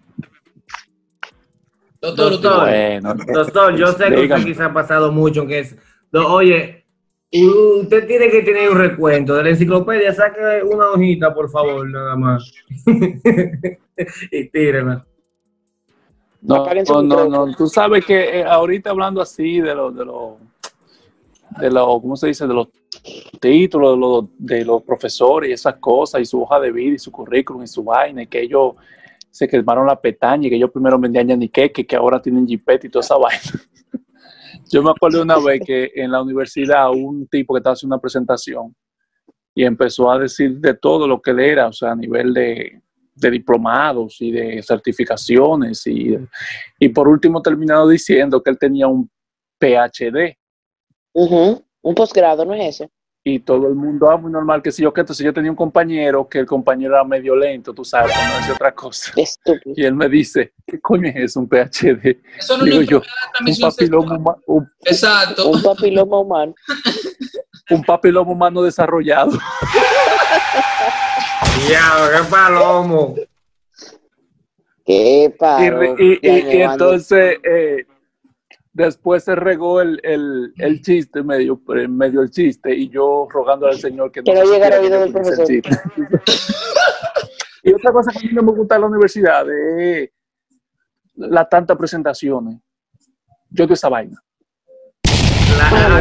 Doctor, 1.99 2.31
Doctor. 2.33 2.59
Bueno, 2.59 3.15
Doctor, 3.15 3.75
yo 3.75 3.87
sé 3.93 4.09
que 4.13 4.21
usted 4.21 4.45
quizá 4.45 4.65
ha 4.65 4.73
pasado 4.73 5.11
mucho 5.11 5.47
que 5.47 5.59
es. 5.59 5.75
do- 6.11 6.31
oye, 6.31 6.85
Usted 7.29 8.07
tiene 8.07 8.29
que 8.29 8.41
tener 8.41 8.69
un 8.69 8.77
recuento 8.77 9.35
de 9.35 9.43
la 9.43 9.49
enciclopedia. 9.49 10.13
Saque 10.13 10.63
una 10.63 10.91
hojita, 10.91 11.33
por 11.33 11.49
favor, 11.49 11.89
nada 11.89 12.15
más. 12.15 12.51
y 14.31 14.49
tírela. 14.49 15.05
No, 16.41 16.65
no, 16.65 17.01
no, 17.01 17.27
no. 17.27 17.55
Tú 17.55 17.67
sabes 17.67 18.05
que 18.05 18.39
eh, 18.39 18.43
ahorita 18.45 18.91
hablando 18.91 19.21
así 19.21 19.59
de 19.59 19.75
los, 19.75 19.93
de 19.93 20.05
los, 20.05 20.35
de 21.59 21.69
los, 21.69 22.01
¿cómo 22.01 22.15
se 22.15 22.27
dice? 22.27 22.47
De 22.47 22.53
los 22.53 22.69
títulos, 23.41 23.95
de 23.95 23.99
los, 23.99 24.25
de 24.37 24.65
los 24.65 24.83
profesores 24.83 25.49
y 25.49 25.53
esas 25.53 25.75
cosas, 25.75 26.21
y 26.21 26.25
su 26.25 26.41
hoja 26.41 26.59
de 26.61 26.71
vida 26.71 26.95
y 26.95 26.99
su 26.99 27.11
currículum 27.11 27.63
y 27.63 27.67
su 27.67 27.83
vaina, 27.83 28.23
y 28.23 28.27
que 28.27 28.41
ellos 28.41 28.75
se 29.29 29.49
quemaron 29.49 29.85
la 29.85 29.99
pestaña 29.99 30.47
y 30.47 30.49
que 30.49 30.55
ellos 30.55 30.71
primero 30.71 30.97
vendían 30.97 31.27
yaniqueque, 31.27 31.85
que 31.85 31.95
ahora 31.97 32.21
tienen 32.21 32.47
jipete 32.47 32.87
y 32.87 32.89
toda 32.89 33.03
esa 33.03 33.17
vaina. 33.17 33.41
Yo 34.71 34.83
me 34.83 34.91
acuerdo 34.91 35.21
una 35.21 35.37
vez 35.39 35.61
que 35.65 35.91
en 35.95 36.11
la 36.11 36.21
universidad 36.21 36.89
un 36.91 37.27
tipo 37.27 37.53
que 37.53 37.59
estaba 37.59 37.73
haciendo 37.73 37.95
una 37.95 38.01
presentación 38.01 38.75
y 39.55 39.63
empezó 39.63 40.11
a 40.11 40.19
decir 40.19 40.59
de 40.59 40.73
todo 40.73 41.07
lo 41.07 41.21
que 41.21 41.31
él 41.31 41.39
era, 41.39 41.67
o 41.67 41.73
sea, 41.73 41.91
a 41.91 41.95
nivel 41.95 42.33
de, 42.33 42.81
diplomados 43.15 44.17
y 44.19 44.31
de 44.31 44.61
certificaciones 44.61 45.87
y, 45.87 46.15
y 46.79 46.89
por 46.89 47.07
último 47.07 47.41
terminado 47.41 47.87
diciendo 47.87 48.43
que 48.43 48.51
él 48.51 48.59
tenía 48.59 48.87
un 48.87 49.09
PhD 49.59 50.37
Un 51.81 51.95
posgrado, 51.95 52.45
¿no 52.45 52.53
es 52.53 52.75
ese? 52.75 52.91
Y 53.29 53.39
todo 53.39 53.67
el 53.67 53.75
mundo, 53.75 54.09
ah, 54.09 54.17
muy 54.17 54.31
normal, 54.31 54.61
que 54.61 54.71
si 54.71 54.83
yo 54.83 54.93
que 54.93 55.01
entonces 55.01 55.25
yo 55.25 55.33
tenía 55.33 55.51
un 55.51 55.57
compañero 55.57 56.27
que 56.29 56.39
el 56.39 56.45
compañero 56.45 56.93
era 56.93 57.03
medio 57.03 57.35
lento, 57.35 57.73
tú 57.73 57.83
sabes, 57.83 58.13
no 58.15 58.37
decir 58.37 58.53
otra 58.53 58.73
cosa. 58.73 59.11
Estúpido. 59.15 59.73
Y 59.75 59.83
él 59.83 59.93
me 59.95 60.07
dice, 60.07 60.53
¿qué 60.65 60.79
coño 60.79 61.09
es 61.09 61.15
eso, 61.17 61.39
un 61.41 61.49
PhD? 61.49 62.19
Eso 62.37 62.57
no 62.57 62.65
es 62.65 62.71
Digo 62.71 62.81
yo, 62.83 62.97
Un 63.45 63.57
papiloma, 63.59 63.71
sexual. 63.71 64.19
huma- 64.19 64.37
un, 64.47 64.69
Exacto. 64.85 65.49
Un 65.49 65.61
papiloma 65.61 66.19
humano. 66.19 66.53
un 67.71 67.83
papiloma 67.83 68.31
humano 68.31 68.61
desarrollado. 68.63 69.31
Ya, 71.69 71.91
qué 72.13 72.23
palomo. 72.29 73.15
Qué 74.85 75.33
Y, 75.59 75.69
re- 75.69 75.95
y- 75.99 76.19
y- 76.21 76.61
entonces 76.61 77.37
eh, 77.43 77.85
después 78.77 79.23
se 79.23 79.33
regó 79.35 79.81
el, 79.81 79.99
el, 80.03 80.53
el 80.57 80.81
chiste, 80.81 81.23
medio, 81.23 81.59
eh, 81.75 81.87
medio 81.87 82.21
el 82.21 82.29
chiste, 82.29 82.73
y 82.75 82.89
yo 82.89 83.27
rogándole 83.29 83.73
al 83.73 83.79
Señor 83.79 84.11
que 84.11 84.23
Que 84.23 84.33
no 84.33 84.45
se 84.45 84.53
llegara 84.53 84.75
supiera 84.77 84.99
oído 85.03 85.21
del 85.21 85.45
chiste. 85.47 85.69
y 87.63 87.73
otra 87.73 87.91
cosa 87.91 88.11
que 88.11 88.19
a 88.19 88.21
mí 88.21 88.29
no 88.33 88.43
me 88.43 88.51
gusta 88.51 88.75
de 88.75 88.81
la 88.81 88.87
universidad 88.87 89.45
es 89.51 90.11
las 91.15 91.49
tantas 91.49 91.75
presentaciones. 91.75 92.59
Yo 93.49 93.65
de 93.65 93.73
esa 93.73 93.89
vaina. 93.89 94.21
La- 95.57 95.97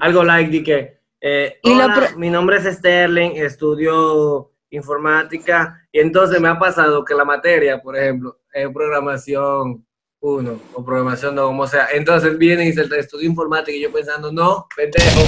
algo, 0.00 0.22
like 0.22 0.50
de 0.52 0.62
que 0.62 0.98
eh, 1.20 1.58
hola, 1.64 2.10
mi 2.16 2.30
nombre 2.30 2.58
es 2.58 2.64
Sterling, 2.76 3.32
estudio 3.34 4.52
informática 4.70 5.84
y 5.90 5.98
entonces 5.98 6.40
me 6.40 6.46
ha 6.48 6.58
pasado 6.58 7.04
que 7.04 7.14
la 7.14 7.24
materia, 7.24 7.82
por 7.82 7.96
ejemplo, 7.96 8.38
es 8.52 8.68
programación 8.72 9.84
1 10.20 10.60
o 10.74 10.84
programación 10.84 11.36
2, 11.36 11.46
como 11.46 11.66
sea, 11.66 11.88
entonces 11.92 12.36
viene 12.36 12.64
y 12.64 12.66
dice 12.72 12.82
estudio 12.98 13.28
informática 13.28 13.70
y 13.76 13.82
yo 13.82 13.92
pensando, 13.92 14.32
no, 14.32 14.66
pendejo, 14.76 15.20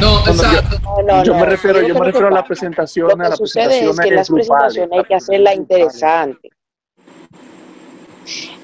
No, 0.00 0.18
exacto. 0.26 0.78
No, 0.82 1.02
no, 1.02 1.22
yo 1.24 1.32
no. 1.34 1.38
me 1.40 1.46
refiero, 1.46 1.80
yo 1.80 1.86
que 1.86 1.92
me 1.92 1.98
lo 1.98 2.04
que 2.04 2.06
refiero 2.06 2.26
a 2.26 2.30
las 2.30 2.40
pasa- 2.42 2.48
presentaciones, 2.48 3.16
Lo 3.16 3.22
a 3.22 3.24
que 3.24 3.28
las 3.30 3.38
sucede 3.38 3.64
es 3.64 3.68
presentaciones 3.70 4.08
que 4.08 4.14
las 4.16 4.30
grupales, 4.30 4.48
presentaciones 4.74 4.98
hay 4.98 5.04
que 5.04 5.14
hacerla 5.14 5.54
interesante. 5.54 6.48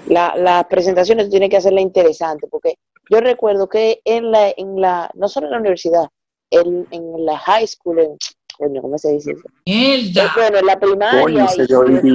La, 0.08 0.34
las 0.36 0.64
presentaciones 0.66 1.30
tienen 1.30 1.50
que 1.50 1.56
hacerla 1.58 1.80
interesante, 1.80 2.46
porque 2.50 2.74
yo 3.10 3.20
recuerdo 3.20 3.68
que 3.68 4.00
en 4.04 4.30
la, 4.32 4.50
en 4.56 4.80
la, 4.80 5.10
no 5.14 5.28
solo 5.28 5.46
en 5.46 5.52
la 5.52 5.58
universidad, 5.58 6.08
en, 6.50 6.86
en 6.90 7.24
la 7.24 7.38
high 7.38 7.66
school, 7.66 7.98
en, 8.00 8.16
coño, 8.56 8.80
¿cómo 8.82 8.96
se 8.98 9.12
dice 9.12 9.32
eso? 9.32 9.42
Mierda. 9.66 10.32
Bueno, 10.34 10.58
en 10.58 10.66
la 10.66 10.80
primaria 10.80 11.22
Coño, 11.22 11.48
se 11.48 11.62
y 11.62 11.66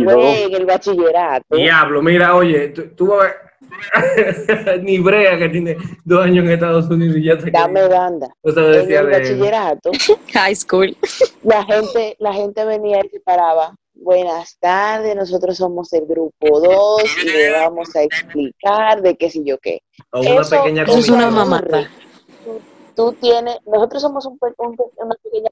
después 0.03 0.39
en 0.41 0.55
el 0.55 0.65
bachillerato. 0.65 1.55
diablo, 1.55 2.01
mira, 2.01 2.35
oye, 2.35 2.69
tú, 2.69 2.87
tú 2.95 3.07
vas 3.07 3.19
a 3.19 3.23
ver, 3.23 3.35
ni 4.81 4.99
brea 4.99 5.37
que 5.37 5.49
tiene 5.49 5.77
dos 6.05 6.23
años 6.25 6.45
en 6.45 6.51
Estados 6.51 6.89
Unidos 6.89 7.17
y 7.17 7.23
ya 7.25 7.37
te 7.37 7.51
Dame 7.51 7.87
banda. 7.87 8.27
O 8.41 8.51
sea, 8.51 8.63
En 8.65 8.71
decía 8.73 8.99
el 9.01 9.07
de- 9.07 9.11
bachillerato, 9.19 9.91
High 10.33 10.55
school. 10.55 10.97
la 11.43 11.63
gente, 11.65 12.15
la 12.19 12.33
gente 12.33 12.65
venía 12.65 12.99
y 13.03 13.09
se 13.09 13.19
paraba. 13.19 13.75
Buenas 13.95 14.57
tardes, 14.59 15.15
nosotros 15.15 15.55
somos 15.55 15.93
el 15.93 16.05
grupo 16.07 16.59
2 16.59 17.03
y 17.23 17.27
le 17.27 17.51
vamos 17.51 17.95
a 17.95 18.01
explicar 18.03 19.01
de 19.01 19.15
qué 19.15 19.29
sé 19.29 19.41
yo 19.43 19.57
qué. 19.59 19.81
o 20.11 20.19
una 20.19 20.41
Eso- 20.41 20.57
pequeña 20.57 20.83
Eso 20.83 20.97
es 20.97 21.09
una 21.09 21.29
mamada. 21.29 21.89
Tú, 22.43 22.59
tú 22.95 23.13
tienes, 23.13 23.57
nosotros 23.65 24.01
somos 24.01 24.25
un, 24.25 24.37
un 24.57 24.75
una 24.97 25.15
pequeña 25.23 25.49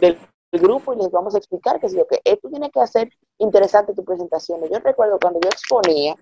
del, 0.00 0.18
grupo 0.50 0.94
y 0.94 0.96
les 0.96 1.10
vamos 1.10 1.34
a 1.34 1.38
explicar 1.38 1.78
qué 1.78 1.88
sé 1.90 1.96
yo 1.98 2.06
qué. 2.06 2.20
Eh, 2.24 2.38
Tú 2.42 2.48
tienes 2.50 2.70
que 2.72 2.80
hacer 2.80 3.08
interesante 3.38 3.92
tu 3.94 4.02
presentación. 4.04 4.60
Yo 4.72 4.78
recuerdo 4.80 5.18
cuando 5.20 5.38
yo 5.42 5.48
exponía, 5.50 6.14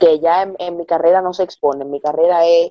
que 0.00 0.20
ya 0.20 0.42
en, 0.42 0.54
en 0.58 0.76
mi 0.76 0.86
carrera 0.86 1.20
no 1.22 1.32
se 1.32 1.42
expone, 1.42 1.84
en 1.84 1.90
mi 1.90 2.00
carrera 2.00 2.46
es 2.46 2.68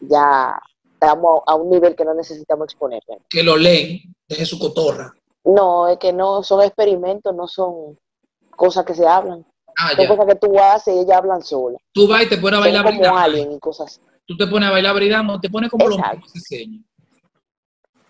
ya 0.00 0.58
estamos 0.94 1.42
a 1.46 1.54
un 1.54 1.70
nivel 1.70 1.94
que 1.96 2.04
no 2.04 2.14
necesitamos 2.14 2.64
exponer. 2.66 3.02
Que 3.28 3.42
lo 3.42 3.56
leen. 3.56 4.00
Deje 4.28 4.44
su 4.44 4.58
cotorra. 4.58 5.14
No, 5.44 5.88
es 5.88 5.98
que 5.98 6.12
no 6.12 6.42
son 6.42 6.62
experimentos, 6.62 7.34
no 7.34 7.48
son 7.48 7.98
cosas 8.56 8.84
que 8.84 8.94
se 8.94 9.06
hablan. 9.06 9.44
Ah, 9.78 9.90
Son 9.90 10.04
ya. 10.04 10.08
cosas 10.08 10.26
que 10.26 10.34
tú 10.34 10.58
haces 10.58 10.94
y 10.94 10.98
ellas 10.98 11.16
hablan 11.16 11.42
solas. 11.42 11.80
Tú 11.92 12.06
vas 12.06 12.24
y 12.24 12.28
te 12.28 12.36
pones 12.36 12.60
a 12.60 12.62
Son 12.62 12.72
bailar 12.72 12.84
como 12.84 13.16
alien 13.16 13.52
y 13.52 13.58
cosas 13.58 13.86
así. 13.86 14.00
Tú 14.26 14.36
te 14.36 14.46
pones 14.46 14.68
a 14.68 14.72
bailar 14.72 14.94
bridamo, 14.94 15.40
te 15.40 15.48
pones 15.48 15.70
como 15.70 15.88
lo 15.88 15.94
Exacto. 15.96 16.16
mismo 16.18 16.32
que 16.32 16.40
se 16.40 16.56
enseña. 16.56 16.82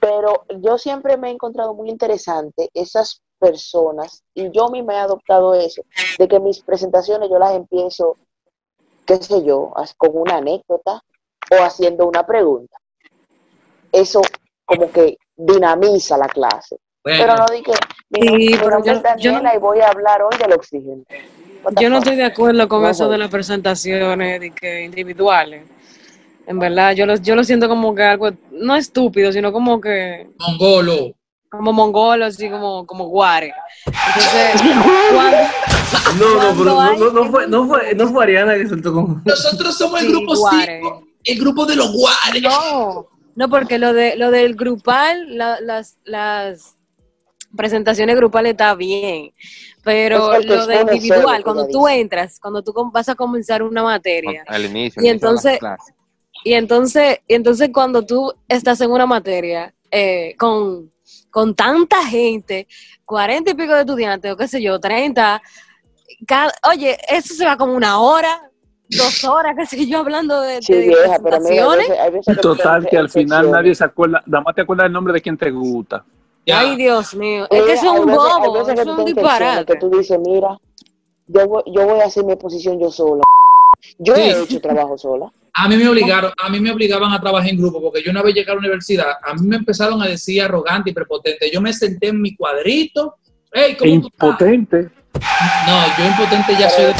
Pero 0.00 0.44
yo 0.60 0.78
siempre 0.78 1.16
me 1.16 1.28
he 1.28 1.32
encontrado 1.32 1.74
muy 1.74 1.90
interesante 1.90 2.70
esas 2.74 3.22
personas 3.40 4.22
y 4.34 4.50
yo 4.52 4.68
misma 4.68 4.94
he 4.94 4.98
adoptado 4.98 5.54
eso, 5.54 5.82
de 6.18 6.28
que 6.28 6.38
mis 6.38 6.60
presentaciones 6.60 7.28
yo 7.30 7.38
las 7.38 7.54
empiezo, 7.56 8.16
qué 9.06 9.16
sé 9.16 9.42
yo, 9.44 9.72
con 9.96 10.10
una 10.14 10.36
anécdota 10.36 11.02
o 11.50 11.54
haciendo 11.64 12.06
una 12.06 12.24
pregunta. 12.24 12.76
Eso 13.90 14.20
como 14.64 14.90
que 14.92 15.16
dinamiza 15.36 16.16
la 16.16 16.28
clase. 16.28 16.76
Pero 17.02 17.34
no 17.34 17.46
di 17.50 17.62
que 17.62 17.72
mi, 18.10 18.20
Sí, 18.20 18.54
nombre 18.56 18.92
yo- 18.92 18.92
es 18.98 19.02
Daniela 19.02 19.38
yo 19.38 19.42
no- 19.42 19.54
y 19.54 19.58
voy 19.58 19.80
a 19.80 19.88
hablar 19.88 20.22
hoy 20.22 20.36
del 20.38 20.52
oxígeno. 20.52 21.02
Yo 21.80 21.90
no 21.90 21.98
estoy 21.98 22.16
de 22.16 22.24
acuerdo 22.24 22.68
con 22.68 22.82
No 22.82 22.90
eso 22.90 23.04
voy. 23.04 23.12
de 23.12 23.18
las 23.18 23.30
presentaciones 23.30 24.40
de 24.40 24.50
que 24.52 24.84
individuales. 24.84 25.64
En 26.46 26.58
verdad, 26.58 26.92
yo 26.92 27.06
lo, 27.06 27.16
yo 27.16 27.34
lo 27.36 27.44
siento 27.44 27.68
como 27.68 27.94
que 27.94 28.02
algo, 28.02 28.30
no 28.50 28.76
estúpido, 28.76 29.32
sino 29.32 29.52
como 29.52 29.80
que, 29.80 30.28
mongolo. 30.38 31.12
Como 31.50 31.72
mongolo, 31.72 32.26
así 32.26 32.48
como, 32.48 32.86
como 32.86 33.08
guare. 33.08 33.52
Entonces, 33.86 34.62
cuando, 35.12 36.24
No, 36.24 36.34
no, 36.34 36.58
pero 36.58 36.64
no, 36.64 36.80
hay- 36.80 36.98
no, 36.98 37.10
no 37.10 37.30
fue, 37.30 37.48
no, 37.48 37.66
fue, 37.66 37.94
no 37.94 38.08
fue 38.08 38.24
Ariana 38.24 38.54
que 38.54 38.68
soltó 38.68 38.92
con... 38.92 39.22
Nosotros 39.24 39.76
somos 39.76 40.00
el 40.00 40.08
grupo 40.08 40.36
guare. 40.36 40.80
5. 40.82 41.06
El 41.24 41.38
grupo 41.40 41.66
de 41.66 41.76
los 41.76 41.92
guares. 41.92 42.42
No, 42.42 43.08
no, 43.34 43.48
porque 43.50 43.78
lo 43.78 43.92
de 43.92 44.16
lo 44.16 44.30
del 44.30 44.54
grupal, 44.54 45.36
la- 45.36 45.60
las, 45.60 45.98
las 46.04 46.76
presentaciones 47.56 48.16
grupales 48.16 48.52
está 48.52 48.74
bien, 48.76 49.32
pero 49.82 50.32
Es 50.34 50.46
que 50.46 50.54
lo 50.56 50.66
de 50.66 50.80
individual, 50.82 51.42
cuando 51.42 51.66
tú 51.66 51.88
entras, 51.88 52.38
cuando 52.40 52.62
tú 52.62 52.72
vas 52.92 53.08
a 53.08 53.14
comenzar 53.16 53.62
una 53.62 53.82
materia, 53.82 54.44
Al 54.46 54.64
inicio. 54.66 55.02
Y 55.02 55.08
entonces- 55.08 55.58
y 56.44 56.54
entonces, 56.54 57.18
y 57.28 57.34
entonces 57.34 57.68
cuando 57.72 58.06
tú 58.06 58.32
estás 58.48 58.80
en 58.80 58.90
una 58.92 59.04
materia 59.04 59.74
eh, 59.90 60.34
con, 60.38 60.90
con 61.30 61.54
tanta 61.54 62.04
gente, 62.06 62.66
cuarenta 63.04 63.50
y 63.50 63.54
pico 63.54 63.74
de 63.74 63.80
estudiantes, 63.80 64.32
o 64.32 64.36
qué 64.36 64.48
sé 64.48 64.60
yo, 64.62 64.78
treinta, 64.80 65.40
cada- 66.26 66.52
oye, 66.70 66.96
eso 67.08 67.34
se 67.34 67.44
va 67.44 67.56
como 67.56 67.74
una 67.74 68.00
hora, 68.00 68.50
dos 68.88 69.24
horas, 69.24 69.54
qué 69.56 69.66
sé 69.66 69.86
yo, 69.86 69.98
hablando 69.98 70.40
de, 70.40 70.60
Sí, 70.62 70.72
de 70.72 70.88
vieja, 70.88 71.18
pero 71.22 71.40
mira, 71.40 71.66
veces, 71.68 72.12
veces 72.12 72.40
Total, 72.40 72.86
que 72.88 72.98
al 72.98 73.08
final 73.08 73.50
nadie 73.50 73.74
se 73.74 73.84
acuerda, 73.84 74.22
nada 74.26 74.42
más 74.44 74.54
te 74.54 74.62
acuerdas 74.62 74.86
el 74.86 74.92
nombre 74.92 75.12
de 75.12 75.20
quien 75.20 75.36
te 75.36 75.50
gusta. 75.50 76.04
Ya. 76.46 76.60
Ay, 76.60 76.74
Dios 76.76 77.14
mío. 77.14 77.44
Es 77.44 77.48
que 77.50 77.60
Mira, 77.60 77.74
es 77.74 77.82
un 77.82 78.06
veces- 78.06 78.16
bobo, 78.16 78.64
que 78.64 78.72
es 78.72 78.86
un 78.86 79.04
disparate. 79.04 79.72
Que 79.72 79.78
tú 79.78 79.90
dices, 79.90 80.18
mira, 80.18 80.58
yo 81.26 81.46
voy, 81.46 81.62
yo 81.66 81.86
voy 81.86 82.00
a 82.00 82.06
hacer 82.06 82.24
mi 82.24 82.32
exposición 82.32 82.80
yo 82.80 82.90
sola. 82.90 83.22
Yo 83.98 84.14
he 84.16 84.42
hecho 84.42 84.60
trabajo 84.60 84.98
sola. 84.98 85.30
A 85.52 85.68
mí 85.68 85.76
me 85.76 85.88
obligaron, 85.88 86.32
a 86.36 86.48
mí 86.48 86.60
me 86.60 86.70
obligaban 86.70 87.12
a 87.12 87.20
trabajar 87.20 87.50
en 87.50 87.58
grupo, 87.58 87.80
porque 87.80 88.02
yo 88.02 88.10
una 88.10 88.22
vez 88.22 88.34
llegué 88.34 88.50
a 88.50 88.54
la 88.54 88.60
universidad, 88.60 89.12
a 89.22 89.34
mí 89.34 89.46
me 89.46 89.56
empezaron 89.56 90.02
a 90.02 90.06
decir 90.06 90.42
arrogante 90.42 90.90
y 90.90 90.92
prepotente. 90.92 91.50
Yo 91.50 91.60
me 91.60 91.72
senté 91.72 92.08
en 92.08 92.20
mi 92.20 92.34
cuadrito. 92.34 93.16
Hey, 93.52 93.76
¿cómo 93.78 94.00
tú 94.02 94.08
estás? 94.08 94.28
Impotente. 94.28 94.90
No, 95.66 95.86
yo 95.98 96.06
impotente 96.06 96.52
ya 96.58 96.70
soy 96.70 96.84
de 96.84 96.94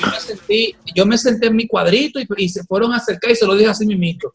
yo 0.00 0.06
me, 0.10 0.20
sentí, 0.20 0.76
yo 0.94 1.06
me 1.06 1.16
senté 1.16 1.46
en 1.46 1.56
mi 1.56 1.66
cuadrito 1.66 2.18
y, 2.18 2.26
y 2.36 2.48
se 2.48 2.64
fueron 2.64 2.92
a 2.92 2.96
acercar 2.96 3.30
y 3.30 3.36
se 3.36 3.46
lo 3.46 3.54
dije 3.54 3.70
así 3.70 3.86
mismito. 3.86 4.34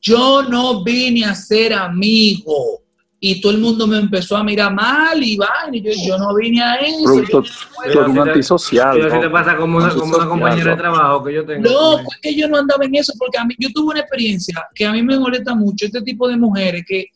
Yo 0.00 0.42
no 0.42 0.84
vine 0.84 1.24
a 1.24 1.34
ser 1.34 1.72
amigo. 1.74 2.83
Y 3.26 3.40
todo 3.40 3.52
el 3.52 3.58
mundo 3.58 3.86
me 3.86 3.96
empezó 3.96 4.36
a 4.36 4.44
mirar 4.44 4.74
mal 4.74 5.22
y 5.22 5.38
vaina, 5.38 5.74
y 5.74 5.80
yo, 5.80 5.92
yo 6.06 6.18
no 6.18 6.34
vine 6.34 6.62
a 6.62 6.74
eso. 6.74 7.42
Pero 7.82 7.94
yo 7.94 8.06
no 8.06 8.20
un 8.22 8.28
antisocial. 8.28 8.90
Pero 8.92 9.08
si 9.08 9.16
¿no? 9.16 9.22
te 9.22 9.30
pasa 9.30 9.56
como 9.56 9.78
una, 9.78 9.88
como 9.94 10.14
una 10.14 10.26
compañera 10.26 10.72
de 10.72 10.76
trabajo 10.76 11.24
que 11.24 11.32
yo 11.32 11.46
tengo. 11.46 11.62
No, 11.62 12.02
fue 12.02 12.16
que 12.20 12.34
yo 12.34 12.46
no 12.48 12.58
andaba 12.58 12.84
en 12.84 12.96
eso, 12.96 13.14
porque 13.18 13.38
a 13.38 13.46
mí, 13.46 13.54
yo 13.58 13.70
tuve 13.72 13.92
una 13.92 14.00
experiencia 14.00 14.68
que 14.74 14.84
a 14.84 14.92
mí 14.92 15.02
me 15.02 15.18
molesta 15.18 15.54
mucho, 15.54 15.86
este 15.86 16.02
tipo 16.02 16.28
de 16.28 16.36
mujeres 16.36 16.84
que 16.86 17.06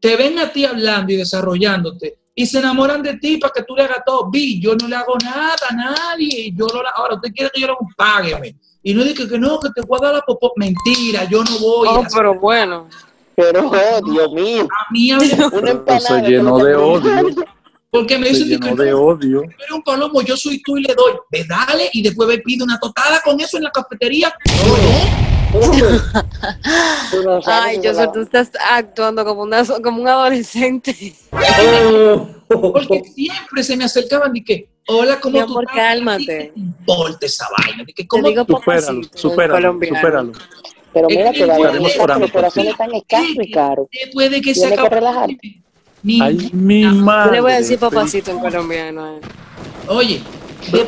te 0.00 0.16
ven 0.16 0.38
a 0.38 0.48
ti 0.48 0.64
hablando 0.64 1.12
y 1.12 1.16
desarrollándote 1.16 2.16
y 2.34 2.46
se 2.46 2.60
enamoran 2.60 3.02
de 3.02 3.18
ti 3.18 3.36
para 3.36 3.52
que 3.52 3.64
tú 3.64 3.76
le 3.76 3.82
hagas 3.82 4.02
todo. 4.06 4.30
Vi, 4.30 4.58
yo 4.62 4.74
no 4.76 4.88
le 4.88 4.96
hago 4.96 5.14
nada 5.22 5.56
a 5.68 5.74
nadie. 5.74 6.54
Yo 6.56 6.66
no 6.72 6.82
la- 6.82 6.90
ahora, 6.96 7.16
usted 7.16 7.32
quiere 7.34 7.50
que 7.54 7.60
yo 7.60 7.66
le 7.66 7.72
haga 7.74 7.86
págueme. 7.98 8.56
Y 8.82 8.94
no 8.94 9.04
diga 9.04 9.28
que 9.28 9.38
no, 9.38 9.60
que 9.60 9.68
te 9.74 9.82
voy 9.82 9.98
a 10.00 10.06
dar 10.06 10.14
la 10.14 10.20
popó. 10.22 10.54
Mentira, 10.56 11.24
yo 11.24 11.44
no 11.44 11.58
voy. 11.58 11.88
Oh, 11.90 12.02
a 12.02 12.08
pero 12.14 12.34
bueno. 12.40 12.88
Pero, 13.36 13.68
oh, 13.70 14.10
Dios 14.12 14.32
mío, 14.32 14.68
A 14.70 14.92
mí 14.92 15.10
a 15.10 15.18
veces- 15.18 15.38
una 15.38 15.50
Pero 15.50 15.66
se 15.66 15.70
empanada. 15.72 16.20
llenó 16.28 16.56
que 16.58 16.64
de 16.64 16.72
no 16.72 16.80
te- 16.80 17.08
odio. 17.08 17.34
porque 17.90 18.18
me 18.18 18.26
Se 18.26 18.32
dicen 18.44 18.48
que 18.60 18.66
llenó 18.66 18.76
no, 18.76 18.82
de 18.82 18.92
odio. 18.94 19.42
eres 19.42 19.70
un 19.72 19.82
palomo, 19.82 20.22
yo 20.22 20.36
soy 20.36 20.60
tú 20.62 20.76
y 20.78 20.82
le 20.82 20.94
doy. 20.94 21.12
Ve, 21.30 21.44
dale, 21.48 21.88
y 21.92 22.02
después 22.02 22.28
ve, 22.28 22.38
pide 22.38 22.62
una 22.64 22.78
totada 22.78 23.20
con 23.24 23.40
eso 23.40 23.56
en 23.56 23.64
la 23.64 23.70
cafetería. 23.70 24.32
Tú 27.12 27.22
no 27.22 27.40
sabes 27.42 27.64
Ay, 27.64 27.76
si 27.76 27.82
yo 27.82 27.92
la- 27.92 28.10
tú 28.10 28.20
estás 28.22 28.50
actuando 28.72 29.24
como, 29.24 29.42
una, 29.42 29.62
como 29.82 30.02
un 30.02 30.08
adolescente. 30.08 31.14
Oh. 31.30 32.26
Porque 32.48 33.04
siempre 33.14 33.62
se 33.62 33.76
me 33.76 33.84
acercaban 33.84 34.34
y 34.36 34.42
que, 34.42 34.68
hola, 34.88 35.20
¿cómo 35.20 35.38
Mi 35.38 35.44
tú 35.46 35.52
amor, 35.52 35.64
estás? 35.64 35.76
cálmate. 35.76 36.24
¿Qué 36.26 36.52
te 36.54 36.60
importa 36.60 37.26
esa 37.26 37.46
vaina? 37.56 37.84
De 37.84 37.92
que, 37.92 38.02
Te 38.02 38.08
¿cómo 38.08 38.28
digo 38.28 38.44
Supéralo, 39.14 39.78
supéralo. 39.78 40.32
Pero 40.94 41.08
Es 41.10 41.16
mira 41.16 41.32
que 41.32 41.38
que 41.40 41.46
la 41.46 41.56
yo- 41.58 41.62
verdad 41.64 41.80
los 42.20 42.30
corazones 42.30 42.70
están 42.70 42.94
escasos 42.94 43.36
y 43.36 43.50
caros. 43.50 43.88
después 43.92 44.30
de 44.30 44.40
que 44.40 44.54
se 44.54 44.66
acabó? 44.66 44.88
relajarte. 44.88 45.60
Ni- 46.04 46.20
Ay, 46.20 46.50
mi 46.52 46.82
Yo 46.82 46.90
madre. 46.90 47.32
le 47.32 47.40
voy 47.40 47.52
a 47.52 47.56
decir 47.56 47.78
papacito 47.78 48.30
en 48.30 48.38
colombiano. 48.38 49.18
Oye, 49.88 50.20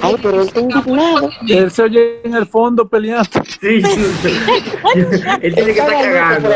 Ay, 0.03 0.17
pero 0.23 0.43
él 0.43 0.49
está 0.49 0.61
se 0.61 0.61
indignado. 0.61 1.31
Él 1.49 1.71
oye 1.71 2.21
en 2.25 2.35
el 2.35 2.47
fondo 2.47 2.89
peleando. 2.89 3.29
Sí, 3.61 3.83
él 5.43 5.55
tiene 5.55 5.73
que 5.73 5.81
estar 5.81 5.91
cagando. 5.91 6.51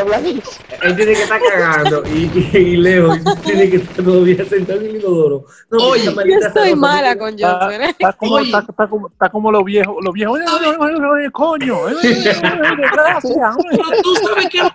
Él 0.83 0.97
tiene 0.97 1.13
que 1.13 1.23
estar 1.23 1.41
cagando. 1.41 2.03
Y, 2.15 2.31
y, 2.53 2.57
y 2.59 2.77
Leo 2.77 3.11
tiene 3.45 3.71
que 3.71 3.77
estar 3.77 4.05
todavía 4.05 4.45
sentado 4.45 4.81
en 4.81 4.87
el 4.87 4.97
inodoro. 4.97 5.47
No, 5.71 5.79
Oye, 5.89 6.05
Yo 6.05 6.47
estoy 6.47 6.75
mala 6.75 7.17
con 7.17 7.31
Está, 7.35 7.59
Johnson. 7.61 7.83
¿eh? 7.83 7.91
está 7.91 8.13
como, 8.13 8.35
Oye. 8.35 8.47
está, 8.47 8.59
está 8.61 8.87
como, 8.89 9.09
está 9.09 9.29
como 9.31 9.53
los 9.53 9.65
viejos. 9.65 9.97
Los 10.03 10.15
viejos. 10.15 10.39
Oye, 10.39 10.45
oye, 10.45 10.77
oye, 10.79 10.95
oye, 10.95 11.07
oye, 11.07 11.31
coño. 11.31 11.79
Gracias. 12.93 13.57
tú 14.03 14.15
sabes 14.17 14.49
que 14.49 14.59
lo. 14.59 14.71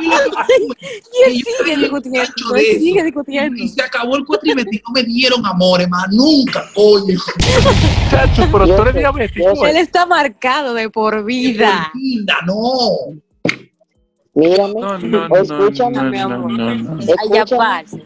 Y 0.00 1.22
él 1.26 1.42
sigue 1.58 1.76
discutiendo. 1.76 2.32
Él 2.54 2.80
sigue. 2.80 3.12
Y 3.56 3.68
se 3.68 3.82
acabó 3.82 4.16
el 4.16 4.24
cuatrimestre 4.24 4.76
y 4.76 4.82
no 4.86 4.92
me 4.92 5.02
dieron 5.02 5.44
amores 5.46 5.88
más 5.88 6.06
nunca, 6.10 6.64
coño. 6.74 7.18
Chacho, 8.10 8.48
pero 8.52 8.66
tú 8.76 8.82
eres 8.82 8.94
diabético. 8.94 9.66
Él 9.66 9.76
está 9.76 10.06
marcado 10.06 10.74
de 10.74 10.88
por 10.90 11.24
vida. 11.24 11.90
Linda, 11.94 12.36
no. 12.46 12.90
Mírame, 14.34 14.80
No, 14.80 14.98
no, 14.98 15.26
O 15.30 15.36
escúchame, 15.36 15.96
no, 15.96 16.04
mi 16.04 16.18
no, 16.18 16.24
amor. 16.24 16.52
no, 16.52 16.74
no. 16.74 16.98
Allá 17.20 17.44
parce. 17.56 18.02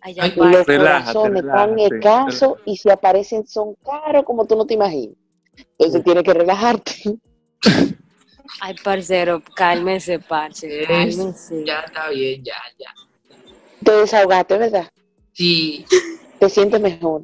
Allá 0.00 0.26
Los 0.26 0.34
parce. 0.36 0.64
Relájate, 0.64 1.12
corazones 1.14 1.44
están 1.44 1.70
relájate. 1.70 1.96
escasos 1.96 2.52
y 2.66 2.76
si 2.76 2.90
aparecen 2.90 3.46
son 3.46 3.74
caros 3.84 4.24
como 4.24 4.44
tú 4.46 4.56
no 4.56 4.66
te 4.66 4.74
imaginas. 4.74 5.16
Entonces 5.78 6.02
tienes 6.02 6.24
que 6.24 6.34
relajarte. 6.34 6.92
Ay, 8.60 8.74
parcero, 8.82 9.40
cálmese, 9.54 10.18
parce. 10.18 10.82
Es- 10.82 10.88
Cálmese. 10.88 11.64
Ya 11.64 11.80
está 11.80 12.08
bien, 12.10 12.42
ya, 12.44 12.54
ya. 12.78 12.90
Te 13.84 13.92
desahogaste, 13.92 14.58
¿verdad? 14.58 14.88
Sí, 15.32 15.84
Te 16.38 16.48
sientes 16.48 16.80
mejor. 16.80 17.22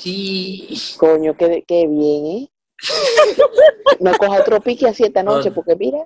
Sí. 0.00 0.96
Coño, 0.98 1.36
qué, 1.36 1.64
qué 1.66 1.86
bien, 1.86 2.26
¿eh? 2.26 2.48
No 4.00 4.12
coja 4.16 4.40
otro 4.40 4.60
pique 4.60 4.88
así 4.88 5.04
esta 5.04 5.22
noche 5.22 5.50
porque 5.50 5.76
mira, 5.76 5.98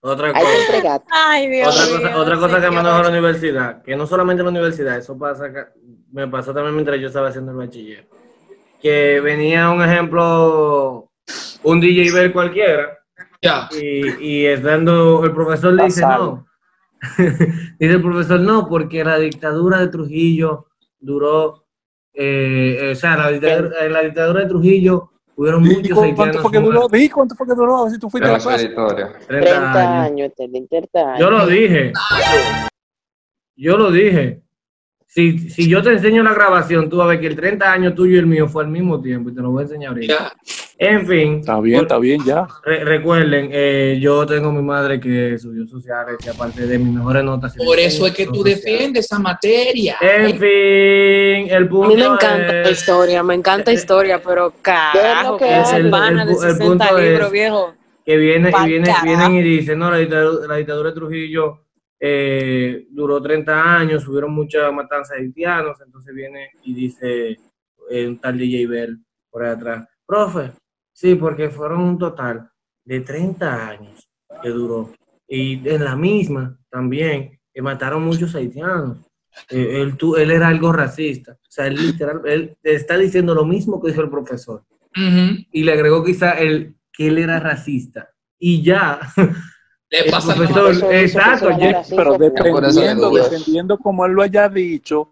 Otra 0.00 0.28
hay 0.34 0.44
cosa. 0.82 1.02
Ay, 1.10 1.48
Dios 1.48 1.68
Otra 1.74 1.86
mío, 1.86 1.96
cosa, 2.02 2.20
otra 2.20 2.36
cosa 2.38 2.60
que 2.60 2.70
me 2.70 2.82
dejó 2.82 3.02
la 3.02 3.08
universidad, 3.08 3.82
que 3.82 3.96
no 3.96 4.06
solamente 4.06 4.40
en 4.40 4.46
la 4.46 4.50
universidad, 4.50 4.98
eso 4.98 5.16
pasa 5.18 5.50
me 6.12 6.28
pasó 6.28 6.52
también 6.52 6.74
mientras 6.74 7.00
yo 7.00 7.06
estaba 7.06 7.28
haciendo 7.28 7.52
el 7.52 7.56
bachiller. 7.58 8.06
Que 8.82 9.20
venía 9.20 9.70
un 9.70 9.82
ejemplo, 9.82 11.10
un 11.62 11.80
DJ 11.80 12.12
ver 12.12 12.32
cualquiera, 12.32 12.98
Ya. 13.40 13.68
y, 13.72 14.42
y 14.42 14.46
estando 14.46 15.24
el 15.24 15.32
profesor 15.32 15.72
le 15.72 15.84
dice 15.84 16.02
Pasado. 16.02 16.26
no. 16.26 16.46
dice 17.78 17.92
el 17.94 18.02
profesor 18.02 18.40
no, 18.40 18.68
porque 18.68 19.02
la 19.04 19.18
dictadura 19.18 19.78
de 19.78 19.88
Trujillo 19.88 20.66
duró, 21.00 21.61
eh, 22.14 22.90
o 22.92 22.94
sea, 22.94 23.16
la 23.16 23.30
dictadura, 23.30 23.84
en 23.84 23.92
la 23.92 24.02
dictadura 24.02 24.40
de 24.40 24.46
Trujillo 24.46 25.10
hubieron 25.36 25.62
muchos 25.62 25.96
¿Cuánto 25.96 26.22
haitianos 26.22 26.42
fue 26.42 26.50
que 26.50 26.58
duró? 26.58 26.88
Di 26.88 27.08
¿Cuánto 27.08 27.34
fue 27.34 27.46
que 27.46 27.54
duró? 27.54 27.76
A 27.78 27.82
ver 27.84 27.92
si 27.92 27.98
tú 27.98 28.10
fuiste 28.10 28.28
a 28.28 28.32
la 28.32 28.38
clase. 28.38 28.66
editoria. 28.66 29.12
30 29.26 29.28
30 29.28 29.72
años. 29.72 30.10
años, 30.10 30.30
Eterlin, 30.32 30.68
30 30.68 31.00
años. 31.00 31.18
Yo 31.18 31.30
lo 31.30 31.46
dije. 31.46 31.92
Yo 33.56 33.76
lo 33.76 33.90
dije. 33.90 34.42
Si, 35.06 35.50
si 35.50 35.68
yo 35.68 35.82
te 35.82 35.90
enseño 35.90 36.22
la 36.22 36.32
grabación, 36.32 36.88
tú 36.88 36.96
vas 36.96 37.04
a 37.04 37.08
ver 37.10 37.20
que 37.20 37.26
el 37.26 37.36
30 37.36 37.70
años 37.70 37.94
tuyo 37.94 38.16
y 38.16 38.18
el 38.18 38.26
mío 38.26 38.48
fue 38.48 38.64
al 38.64 38.70
mismo 38.70 39.00
tiempo 39.00 39.28
y 39.28 39.34
te 39.34 39.42
lo 39.42 39.50
voy 39.50 39.60
a 39.60 39.64
enseñar 39.64 39.90
ahorita. 39.90 40.14
Ya. 40.14 40.32
En 40.84 41.06
fin, 41.06 41.34
Está 41.38 41.60
bien, 41.60 41.82
está 41.82 41.98
bien, 42.00 42.24
ya. 42.24 42.44
re- 42.64 42.84
recuerden, 42.84 43.50
eh, 43.52 43.98
yo 44.00 44.26
tengo 44.26 44.50
mi 44.50 44.62
madre 44.62 44.98
que 44.98 45.34
estudió 45.34 45.64
sociales 45.64 46.16
y 46.26 46.28
aparte 46.28 46.66
de 46.66 46.76
mis 46.76 46.92
mejores 46.94 47.22
notas. 47.22 47.54
Por 47.56 47.78
eso 47.78 48.04
es 48.04 48.12
que 48.12 48.26
tú 48.26 48.42
defiendes 48.42 49.04
esa 49.04 49.20
materia. 49.20 49.96
En 50.00 50.30
fin, 50.32 51.54
el 51.54 51.66
A 51.66 51.68
punto 51.68 51.88
mí 51.88 51.94
me 51.94 52.04
encanta 52.06 52.52
la 52.52 52.62
es- 52.62 52.80
historia, 52.80 53.22
me 53.22 53.34
encanta 53.34 53.72
historia, 53.72 54.20
pero 54.20 54.52
carajo, 54.60 55.36
que 55.36 55.64
se 55.66 55.76
El- 55.76 55.90
pana 55.90 56.24
de 56.24 56.32
pu- 56.32 56.44
el 56.46 56.50
60 56.50 56.66
punto 56.88 56.98
es- 56.98 57.10
libros, 57.10 57.30
viejo. 57.30 57.74
que 58.04 58.16
viene 58.16 58.50
y 58.50 58.66
viene, 58.68 58.94
vienen 59.04 59.34
y 59.36 59.42
dicen, 59.42 59.78
no, 59.78 59.88
la 59.88 59.98
dictadura, 59.98 60.48
la 60.48 60.56
dictadura 60.56 60.88
de 60.88 60.94
Trujillo 60.96 61.60
eh, 62.00 62.86
duró 62.90 63.22
30 63.22 63.76
años, 63.78 64.08
hubieron 64.08 64.32
muchas 64.32 64.72
matanzas 64.72 65.16
de 65.16 65.22
haitianos, 65.26 65.80
entonces 65.86 66.12
viene 66.12 66.48
y 66.64 66.74
dice 66.74 67.36
eh, 67.88 68.06
un 68.08 68.18
tal 68.20 68.36
DJ 68.36 68.66
Bell 68.66 68.98
por 69.30 69.44
ahí 69.44 69.52
atrás, 69.52 69.86
profe, 70.04 70.50
sí, 71.02 71.16
porque 71.16 71.50
fueron 71.50 71.80
un 71.80 71.98
total 71.98 72.48
de 72.84 73.00
30 73.00 73.68
años 73.70 74.08
que 74.40 74.48
duró. 74.50 74.92
Y 75.26 75.68
en 75.68 75.82
la 75.82 75.96
misma 75.96 76.56
también 76.70 77.40
que 77.52 77.60
mataron 77.60 78.04
muchos 78.04 78.32
haitianos. 78.36 78.98
Eh, 79.50 79.80
él, 79.82 79.96
tu- 79.96 80.14
él 80.14 80.30
era 80.30 80.46
algo 80.46 80.72
racista. 80.72 81.32
O 81.32 81.50
sea, 81.50 81.66
él 81.66 81.74
literal, 81.74 82.20
él 82.24 82.56
está 82.62 82.96
diciendo 82.96 83.34
lo 83.34 83.44
mismo 83.44 83.82
que 83.82 83.88
dijo 83.90 84.02
el 84.02 84.10
profesor 84.10 84.62
Ujú. 84.96 85.44
y 85.50 85.64
le 85.64 85.72
agregó 85.72 86.04
quizá 86.04 86.32
el 86.38 86.76
que 86.92 87.08
él 87.08 87.18
era 87.18 87.40
racista. 87.40 88.08
Y 88.38 88.62
ya, 88.62 89.00
Le 89.90 90.04
el 90.04 90.10
pasa 90.10 90.34
profesor, 90.36 90.70
Eso 90.70 90.78
hizo 90.78 90.88
que 90.88 91.00
exacto, 91.02 91.50
ya- 91.58 91.80
así, 91.80 91.96
Pero 91.96 92.16
dependiendo, 92.16 93.10
dependiendo 93.10 93.76
como 93.78 94.06
él 94.06 94.12
lo 94.12 94.22
haya 94.22 94.48
dicho, 94.48 95.10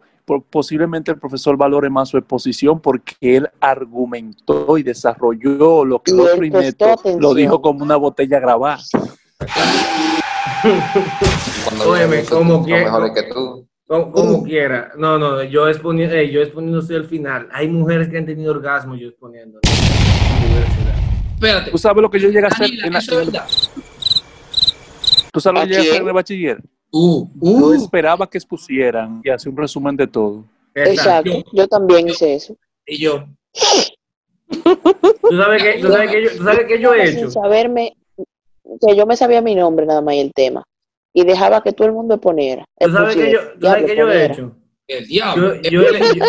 posiblemente 0.51 1.11
el 1.11 1.19
profesor 1.19 1.57
valore 1.57 1.91
más 1.91 2.09
su 2.09 2.19
exposición 2.19 2.81
porque 2.81 3.15
él 3.21 3.49
argumentó 3.61 4.79
y 4.79 4.83
desarrolló 4.83 5.85
lo 5.85 6.03
que 6.03 6.13
Y 6.13 6.19
otro 6.19 6.45
inepto 6.45 6.97
lo 7.19 7.35
dijo 7.35 7.61
como 7.61 7.85
una 7.85 7.97
botella 7.97 8.39
grabada. 8.41 8.81
Cuando 11.65 11.91
Óyeme, 11.91 12.23
vienen 12.65 12.91
como 13.91 14.45
quiera. 14.45 14.93
No, 14.97 15.19
no, 15.19 15.43
yo 15.43 15.69
exponiendo, 15.69 16.15
eh, 16.15 16.31
yo 16.31 16.41
exponiendo 16.43 16.81
soy 16.81 16.97
el 16.97 17.07
final. 17.07 17.49
Hay 17.53 17.67
mujeres 17.69 18.09
que 18.09 18.19
han 18.19 18.27
tenido 18.27 18.53
orgasmo 18.53 18.95
yo 18.95 19.09
exponiendo. 19.09 19.59
Espérate. 21.35 21.71
¿Tú 21.71 21.79
sabes 21.79 22.03
lo 22.03 22.11
que 22.11 22.21
yo 22.21 22.29
llegué 22.29 22.45
a 22.45 22.49
hacer 22.49 22.71
en 22.71 22.93
la-. 22.93 23.47
¿Tú 25.33 25.41
sabes 25.41 25.63
lo 25.63 25.67
que 25.67 25.75
yo 25.75 25.81
llegué 25.81 25.91
a 25.91 25.95
hacer 25.95 26.07
el 26.07 26.13
bachiller? 26.13 26.63
Uh, 26.93 27.29
Yo 27.41 27.67
uh. 27.69 27.73
esperaba 27.75 28.29
que 28.29 28.39
expusieran 28.39 29.21
y 29.25 29.31
hacía 29.31 29.51
un 29.51 29.57
resumen 29.57 29.97
de 29.97 30.07
todo. 30.07 30.45
Exacto. 30.75 31.31
Exacto, 31.31 31.51
yo 31.53 31.69
también 31.69 32.09
hice 32.09 32.35
eso. 32.35 32.57
Y 32.87 32.99
yo, 32.99 33.25
¿Tú 34.51 35.37
sabes 35.37 35.63
que, 35.63 35.79
tú 35.81 35.89
sabes 35.89 36.11
que 36.11 36.23
yo, 36.25 36.31
tú 36.37 36.45
sabes 36.45 36.67
que 36.67 36.81
yo 36.81 36.95
he 36.95 37.07
Sin 37.09 37.19
hecho? 37.19 37.31
saberme, 37.31 37.97
que 38.87 38.97
yo 38.97 39.07
me 39.07 39.17
sabía 39.17 39.41
mi 39.41 39.55
nombre 39.55 39.87
nada 39.87 40.01
más 40.03 40.15
y 40.15 40.21
el 40.21 40.33
tema. 40.33 40.65
Y 41.13 41.25
dejaba 41.25 41.63
que 41.63 41.73
todo 41.73 41.89
el 41.89 41.95
mundo 41.95 42.15
exponiera. 42.15 42.65
¿Tú 42.79 42.91
sabes 42.91 43.17
que 43.17 43.31
yo, 43.33 43.39
Expusiera, 43.39 43.55
tú 43.61 43.67
sabes 43.67 43.87
diablo, 43.87 43.87
que 43.87 43.97
yo 43.97 44.11
he 44.13 44.25
hecho? 44.27 44.57
el 44.89 45.07
diablo. 45.07 45.55
Yo, 45.63 45.71
yo, 45.71 45.83
he, 45.83 46.15
yo- 46.15 46.25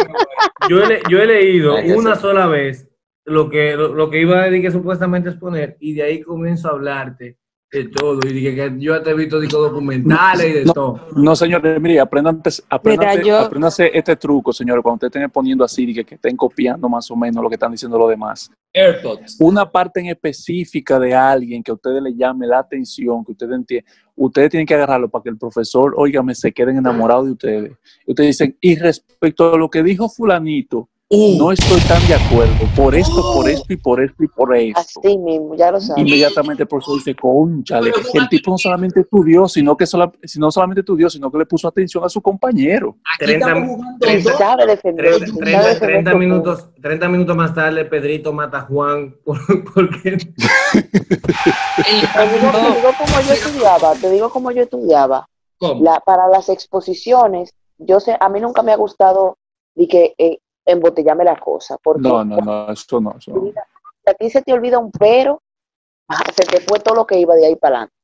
yo 0.70 0.84
he 0.84 0.88
le- 0.88 1.02
yo 1.10 1.20
he 1.20 1.26
leído 1.26 1.76
una 1.96 2.16
sola 2.16 2.48
vez 2.48 2.88
lo 3.26 3.50
que, 3.50 3.76
lo, 3.76 3.90
lo 3.96 4.10
que 4.10 4.22
iba 4.22 4.42
a 4.42 4.46
decir 4.46 4.62
que 4.62 4.72
supuestamente 4.72 5.30
exponer 5.30 5.78
y 5.80 5.94
de 5.94 6.04
ahí 6.04 6.22
comienzo 6.22 6.68
a 6.68 6.72
hablarte 6.72 7.38
de 7.72 7.86
todo 7.86 8.20
y 8.28 8.34
dije 8.34 8.54
que 8.54 8.74
yo 8.80 9.02
te 9.02 9.12
he 9.12 9.14
visto 9.14 9.40
digo, 9.40 9.60
documentales 9.62 10.46
y 10.50 10.52
de 10.54 10.66
No. 10.66 10.74
todo. 10.74 11.08
No, 11.16 11.36
señores, 11.38 11.80
mire, 11.80 12.02
aprendan, 12.02 12.42
aprendan, 12.70 13.22
yo- 13.24 13.38
apréndanse 13.38 13.90
este 13.94 14.18
truco, 14.18 14.52
señores, 14.52 14.84
cuando 14.84 14.96
ustedes 14.96 15.16
estén 15.16 15.30
poniendo 15.32 15.64
así, 15.64 15.84
y 15.90 15.94
que, 15.94 16.04
que 16.04 16.16
estén 16.16 16.36
copiando 16.36 16.90
más 16.90 17.10
o 17.10 17.16
menos 17.16 17.42
lo 17.42 17.48
que 17.50 17.56
están 17.56 17.72
diciendo 17.72 17.98
los 17.98 18.10
demás. 18.10 18.52
AirPods. 18.74 19.38
Una 19.40 19.70
parte 19.70 20.02
en 20.02 20.08
específica 20.08 21.00
de 21.00 21.14
alguien 21.14 21.64
que 21.64 21.72
a 21.72 21.76
ustedes 21.76 22.02
le 22.04 22.14
llame 22.14 22.46
la 22.46 22.60
atención, 22.60 23.24
que 23.24 23.32
ustedes 23.32 23.54
entiendan, 23.54 23.92
ustedes 24.18 24.50
tienen 24.50 24.68
que 24.68 24.74
agarrarlo 24.74 25.10
para 25.10 25.24
que 25.24 25.30
el 25.30 25.38
profesor, 25.38 25.94
óigame, 25.96 26.36
se 26.36 26.52
queden 26.52 26.78
enamorados 26.78 27.26
de 27.26 27.32
ustedes. 27.32 27.72
Y 28.06 28.12
ustedes 28.12 28.38
dicen, 28.38 28.58
y 28.60 28.76
respecto 28.78 29.54
a 29.54 29.58
lo 29.58 29.70
que 29.70 29.82
dijo 29.82 30.10
fulanito, 30.10 30.90
No 31.38 31.52
estoy 31.52 31.82
tan 31.82 32.08
de 32.08 32.14
acuerdo, 32.16 32.54
por 32.74 32.96
esto, 32.96 33.34
por 33.34 33.50
esto 33.50 33.74
y 33.74 33.76
por 33.76 34.02
esto 34.02 34.24
y 34.24 34.28
por 34.30 34.56
esto. 34.56 34.80
Así 34.80 35.18
mismo, 35.18 35.56
ya 35.56 35.70
lo 35.70 35.82
sabes. 35.82 36.02
Inmediatamente 36.06 36.64
el 36.64 36.70
profesor 36.70 36.96
dice, 36.96 37.14
conchale, 37.16 37.92
el 38.14 38.30
tipo 38.30 38.52
no 38.52 38.58
solamente 38.58 39.02
estudió, 39.02 39.46
sino 39.50 39.76
que 39.76 39.86
sola- 39.86 40.10
sino 40.24 40.50
solamente 40.52 40.80
estudió, 40.80 41.10
sino 41.10 41.30
que 41.30 41.38
le 41.40 41.46
puso 41.46 41.68
atención 41.68 42.06
a 42.06 42.10
su 42.10 42.22
compañero. 42.22 42.96
aquí 43.14 43.26
30 43.26 43.46
estamos 43.46 43.70
jugando 43.76 44.08
Y 44.10 44.22
dos. 44.22 44.38
sabe 44.38 44.66
defender. 44.68 45.06
30, 45.18 45.26
y 45.26 45.28
sabe 45.28 45.40
30 45.42 45.68
defender 45.68 45.90
30 45.90 46.12
su 46.12 46.18
minutos, 46.18 46.70
30 46.82 47.10
minutos 47.10 47.36
más 47.36 47.54
tarde, 47.54 47.84
Pedrito 47.86 48.32
mata 48.32 48.60
a 48.60 48.62
Juan 48.62 49.14
por- 49.26 49.40
porque 49.74 50.18
Te 50.18 50.78
digo, 52.30 52.52
te 52.52 52.78
digo 52.78 52.90
cómo 52.98 53.22
yo 53.28 53.34
estudiaba, 53.34 53.94
te 53.96 54.10
digo 54.12 54.30
cómo 54.30 54.52
yo 54.52 54.62
estudiaba. 54.64 55.28
¿Cómo? 55.58 55.84
La, 55.84 56.00
para 56.00 56.28
las 56.30 56.48
exposiciones, 56.48 57.54
yo 57.78 58.00
sé, 58.00 58.16
a 58.20 58.30
mí 58.30 58.40
nunca 58.40 58.64
me 58.64 58.72
ha 58.72 58.78
gustado 58.78 59.38
de 59.76 59.88
que 59.88 60.16
eh, 60.18 60.40
embotellarme 60.66 61.24
la 61.24 61.38
cosa, 61.40 61.78
porque 61.84 62.02
No, 62.08 62.24
no, 62.24 62.38
no, 62.38 62.72
eso 62.72 63.00
no. 63.02 63.16
Eso 63.18 63.32
no. 63.32 63.52
a 64.06 64.14
ti 64.14 64.30
se 64.30 64.42
te 64.42 64.54
olvida 64.54 64.80
un 64.80 64.92
pero, 64.92 65.42
ah, 66.08 66.24
se 66.36 66.44
te 66.46 66.62
fue 66.62 66.80
todo 66.80 66.96
lo 66.96 67.06
que 67.06 67.20
iba 67.20 67.36
de 67.36 67.46
ahí 67.48 67.56
para 67.56 67.76
adelante. 67.78 67.96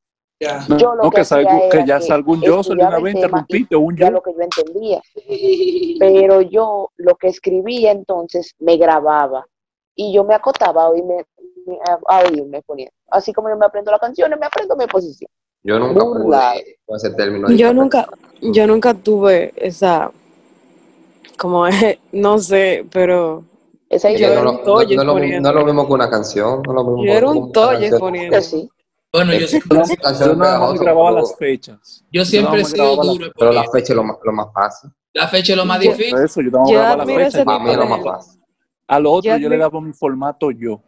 No, 0.69 0.77
Yo 0.77 0.93
lo 0.95 1.03
no, 1.05 1.09
que 1.09 1.21
que, 1.23 1.69
que 1.71 1.85
ya 1.87 1.97
que 1.97 2.05
salga 2.05 2.31
un 2.31 2.41
yo, 2.41 2.59
estudiaba 2.59 2.97
una 2.97 3.03
vez 3.03 3.15
interrumpiste, 3.15 3.75
un 3.75 3.97
Ya 3.97 4.05
yo. 4.07 4.11
lo 4.11 4.21
que 4.21 4.33
yo 4.33 4.41
entendía. 4.41 5.01
Pero 5.99 6.41
yo 6.41 6.91
lo 6.97 7.15
que 7.15 7.27
escribía 7.27 7.91
entonces 7.91 8.53
me 8.59 8.77
grababa 8.77 9.45
y 9.95 10.13
yo 10.13 10.23
me 10.23 10.35
acotaba 10.35 10.83
a 10.83 10.89
oírme, 10.89 11.25
a 12.07 12.19
oírme 12.19 12.61
poniendo. 12.61 12.93
Así 13.09 13.33
como 13.33 13.49
yo 13.49 13.57
me 13.57 13.65
aprendo 13.65 13.89
las 13.89 13.99
canciones, 13.99 14.39
me 14.39 14.45
aprendo 14.45 14.75
mi 14.75 14.85
posición. 14.85 15.29
Yo 15.63 15.79
nunca 15.79 16.03
Burla. 16.03 16.51
pude 16.53 16.77
con 16.85 16.95
ese 16.97 17.09
término. 17.11 17.49
Yo 17.49 17.73
nunca, 17.73 18.07
yo 18.39 18.67
nunca 18.67 18.93
tuve 18.93 19.53
esa, 19.55 20.11
como, 21.37 21.65
no 22.11 22.37
sé, 22.39 22.85
pero 22.91 23.43
Esa 23.89 24.09
Es 24.09 24.19
yo 24.19 24.27
no, 24.27 24.33
era 24.33 24.43
lo- 24.43 24.51
un 24.51 24.57
no- 24.57 24.63
toyo 24.63 24.95
no 24.95 25.01
es 25.01 25.05
lo 25.07 25.13
mismo- 25.13 25.17
exponiendo. 25.17 25.41
no 25.41 25.49
es 25.49 25.55
lo 25.61 25.65
mismo 25.73 25.87
que 25.87 25.93
una 25.93 26.09
canción. 26.09 26.61
No 26.65 26.73
lo 26.73 26.83
mismo 26.83 27.05
yo 27.05 27.11
era 27.13 27.29
un 27.29 27.51
canción. 27.51 27.83
exponiendo. 27.83 28.35
Yo 28.35 28.41
sí. 28.41 28.69
Bueno, 29.13 29.33
yo, 29.33 29.47
siempre- 29.47 29.77
yo 29.77 29.83
pegajosas, 29.95 30.79
grababa 30.81 31.09
pero- 31.09 31.21
las 31.21 31.35
fechas. 31.37 32.05
yo 32.11 32.25
siempre 32.25 32.61
he 32.61 32.65
sido 32.65 32.95
duro. 32.97 33.31
Pero 33.37 33.51
la 33.53 33.63
fecha 33.71 33.93
es 33.93 33.95
lo 33.95 34.03
más, 34.03 34.17
lo 34.23 34.31
más 34.33 34.47
fácil. 34.53 34.89
La 35.13 35.27
fecha 35.29 35.53
es 35.53 35.57
lo 35.57 35.65
más 35.65 35.79
difícil. 35.79 36.11
Por 36.11 36.25
eso 36.25 36.41
yo 36.41 36.51
tengo 36.51 36.65
que 36.67 36.73
grabar 36.73 36.97
las 36.97 37.07
fechas. 37.07 37.45
Para 37.45 37.59
mí 37.63 37.71
es 37.71 37.77
lo 37.77 37.85
más 37.87 38.03
fácil. 38.03 38.41
A 38.89 38.99
lo 38.99 39.11
otro 39.13 39.31
Yo 39.31 39.37
yo 39.37 39.49
le 39.49 39.57
daba 39.57 39.81
mi 39.81 39.93
formato 39.93 40.51
yo. 40.51 40.81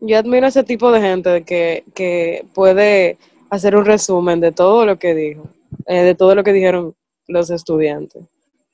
Yo 0.00 0.18
admiro 0.18 0.46
ese 0.46 0.64
tipo 0.64 0.90
de 0.90 1.00
gente 1.00 1.44
que, 1.44 1.84
que 1.94 2.44
puede 2.54 3.18
hacer 3.50 3.76
un 3.76 3.84
resumen 3.84 4.40
de 4.40 4.50
todo 4.52 4.84
lo 4.86 4.98
que 4.98 5.14
dijo, 5.14 5.44
eh, 5.86 6.02
de 6.02 6.14
todo 6.14 6.34
lo 6.34 6.42
que 6.42 6.52
dijeron 6.52 6.94
los 7.28 7.50
estudiantes. 7.50 8.22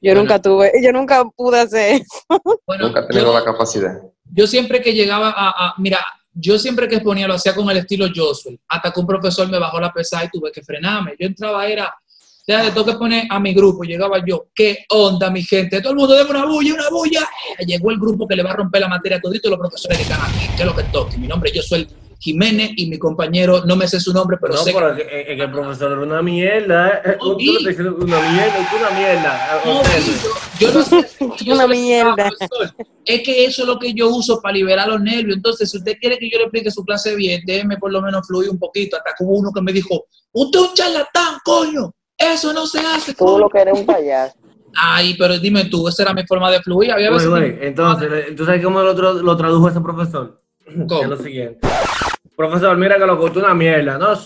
Yo 0.01 0.13
Bueno. 0.13 0.21
nunca 0.23 0.41
tuve, 0.41 0.73
yo 0.83 0.93
nunca 0.93 1.25
pude 1.37 1.61
hacer 1.61 1.95
eso. 2.03 2.43
Bueno, 2.67 2.87
Nunca 2.87 3.01
he 3.01 3.07
tenido 3.09 3.27
yo- 3.33 3.39
la 3.39 3.45
capacidad. 3.45 3.99
yo 4.33 4.47
siempre 4.47 4.81
que 4.81 4.93
llegaba 4.95 5.31
a, 5.31 5.49
a- 5.51 5.75
mira, 5.79 5.99
yo 6.35 6.59
siempre 6.59 6.87
que 6.87 6.97
exponía 6.97 7.27
lo 7.27 7.35
hacía 7.35 7.55
con 7.55 7.69
el 7.71 7.79
estilo 7.79 8.07
Josué, 8.15 8.61
hasta 8.69 8.93
que 8.93 9.01
un 9.01 9.07
profesor 9.07 9.49
me 9.51 9.59
bajó 9.59 9.81
la 9.81 9.93
pesada 9.93 10.25
y 10.25 10.29
tuve 10.29 10.53
que 10.53 10.63
frenarme. 10.63 11.15
Yo 11.19 11.27
entraba, 11.27 11.67
era, 11.67 11.93
ya 12.47 12.63
le 12.63 12.71
tengo 12.71 12.87
que 12.87 12.93
poner 12.95 13.25
a 13.29 13.41
mi 13.41 13.53
grupo, 13.53 13.83
llegaba 13.83 14.23
yo, 14.25 14.47
¿qué 14.55 14.85
onda, 14.91 15.31
mi 15.31 15.43
gente? 15.43 15.81
Todo 15.81 15.93
el 15.95 15.99
mundo 15.99 16.15
debe 16.15 16.31
una 16.31 16.47
bulla, 16.47 16.75
una 16.75 16.89
bulla. 16.91 17.29
Llegó 17.67 17.91
el 17.91 17.99
grupo 17.99 18.29
que 18.29 18.37
le 18.37 18.45
va 18.45 18.53
a 18.53 18.57
romper 18.57 18.81
la 18.83 18.89
materia 18.89 19.19
a 19.19 19.21
todito 19.21 19.51
los 19.51 19.59
profesores 19.59 19.99
que 19.99 20.05
están 20.05 20.21
aquí, 20.21 20.47
¿qué 20.57 20.63
es 20.63 20.67
lo 20.67 20.77
que 20.77 20.85
toque? 20.85 21.19
Mi 21.19 21.27
nombre, 21.27 21.51
yo 21.53 21.61
soy 21.61 21.89
Jiménez 22.21 22.73
y 22.77 22.89
mi 22.91 22.99
compañero, 22.99 23.65
no 23.65 23.77
me 23.77 23.87
sé 23.87 24.01
su 24.01 24.13
nombre, 24.13 24.37
pero 24.41 24.55
no, 24.55 24.61
sé 24.61 24.73
pero 24.73 24.97
que, 24.97 25.03
es 25.03 25.37
que 25.37 25.43
el 25.43 25.51
profesor 25.53 25.93
era 25.93 26.01
una 26.01 26.21
mierda. 26.21 27.01
¿eh? 27.05 27.17
No, 27.21 27.29
una 27.31 27.39
mierda, 27.39 27.71
es 27.71 27.79
una 27.79 28.91
mierda. 28.91 29.61
No, 29.65 29.81
Ustedes. 29.81 30.23
yo, 30.59 30.67
yo 30.69 30.73
no 30.75 30.83
sé. 30.83 31.07
yo 31.45 31.55
Una 31.55 31.67
mierda. 31.69 32.29
Es 33.05 33.23
que 33.23 33.45
eso 33.45 33.63
es 33.63 33.69
lo 33.69 33.79
que 33.79 33.93
yo 33.95 34.09
uso 34.09 34.41
para 34.43 34.55
liberar 34.55 34.89
los 34.89 35.01
nervios. 35.01 35.37
Entonces, 35.37 35.71
si 35.71 35.79
usted 35.79 35.97
quiere 36.01 36.19
que 36.19 36.29
yo 36.29 36.39
le 36.39 36.45
explique 36.45 36.71
su 36.73 36.85
clase 36.85 37.15
bien, 37.15 37.41
déjeme 37.47 37.77
por 37.77 37.93
lo 37.93 38.03
menos 38.03 38.27
fluir 38.27 38.51
un 38.51 38.59
poquito. 38.59 38.97
Hasta 38.97 39.11
que 39.17 39.25
hubo 39.25 39.39
uno 39.39 39.53
que 39.55 39.63
me 39.63 39.73
dijo, 39.73 40.07
usted 40.33 40.59
es 40.61 40.69
un 40.71 40.75
charlatán, 40.75 41.39
coño. 41.45 41.93
Eso 42.17 42.53
no 42.53 42.67
se 42.67 42.81
hace. 42.81 43.15
Tú 43.15 43.25
coño". 43.27 43.39
lo 43.39 43.49
que 43.49 43.59
eres 43.61 43.75
un 43.79 43.87
payaso. 43.87 44.35
Ay, 44.75 45.15
pero 45.19 45.39
dime 45.39 45.65
tú, 45.67 45.89
esa 45.89 46.03
era 46.03 46.13
mi 46.13 46.27
forma 46.27 46.51
de 46.51 46.61
fluir. 46.63 46.91
Había 46.93 47.11
güey, 47.11 47.59
entonces, 47.63 48.11
eh, 48.13 48.35
¿tú 48.37 48.45
sabes 48.45 48.63
cómo 48.63 48.83
lo, 48.83 48.95
tra- 48.95 49.23
lo 49.23 49.37
tradujo 49.37 49.69
ese 49.69 49.81
profesor? 49.81 50.43
¿Cómo? 50.87 51.03
Es 51.03 51.09
lo 51.09 51.17
siguiente. 51.17 51.67
Profesor, 52.39 52.77
mira 52.77 52.97
que 52.97 53.05
lo 53.05 53.19
costó 53.19 53.41
una 53.41 53.53
mierda, 53.53 53.99
¿no? 53.99 54.17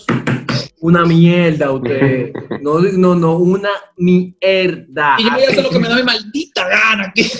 Una 0.81 1.03
mierda 1.03 1.71
usted. 1.71 2.31
No, 2.61 2.79
no, 2.79 3.15
no, 3.15 3.37
una 3.37 3.71
mierda. 3.97 5.15
y 5.17 5.23
yo 5.23 5.31
voy 5.31 5.43
a 5.43 5.47
hacer 5.47 5.63
lo 5.63 5.71
que 5.71 5.79
me 5.79 5.87
da 5.89 5.95
mi 5.95 6.03
maldita 6.03 6.67
gana 6.67 7.05
aquí. 7.05 7.31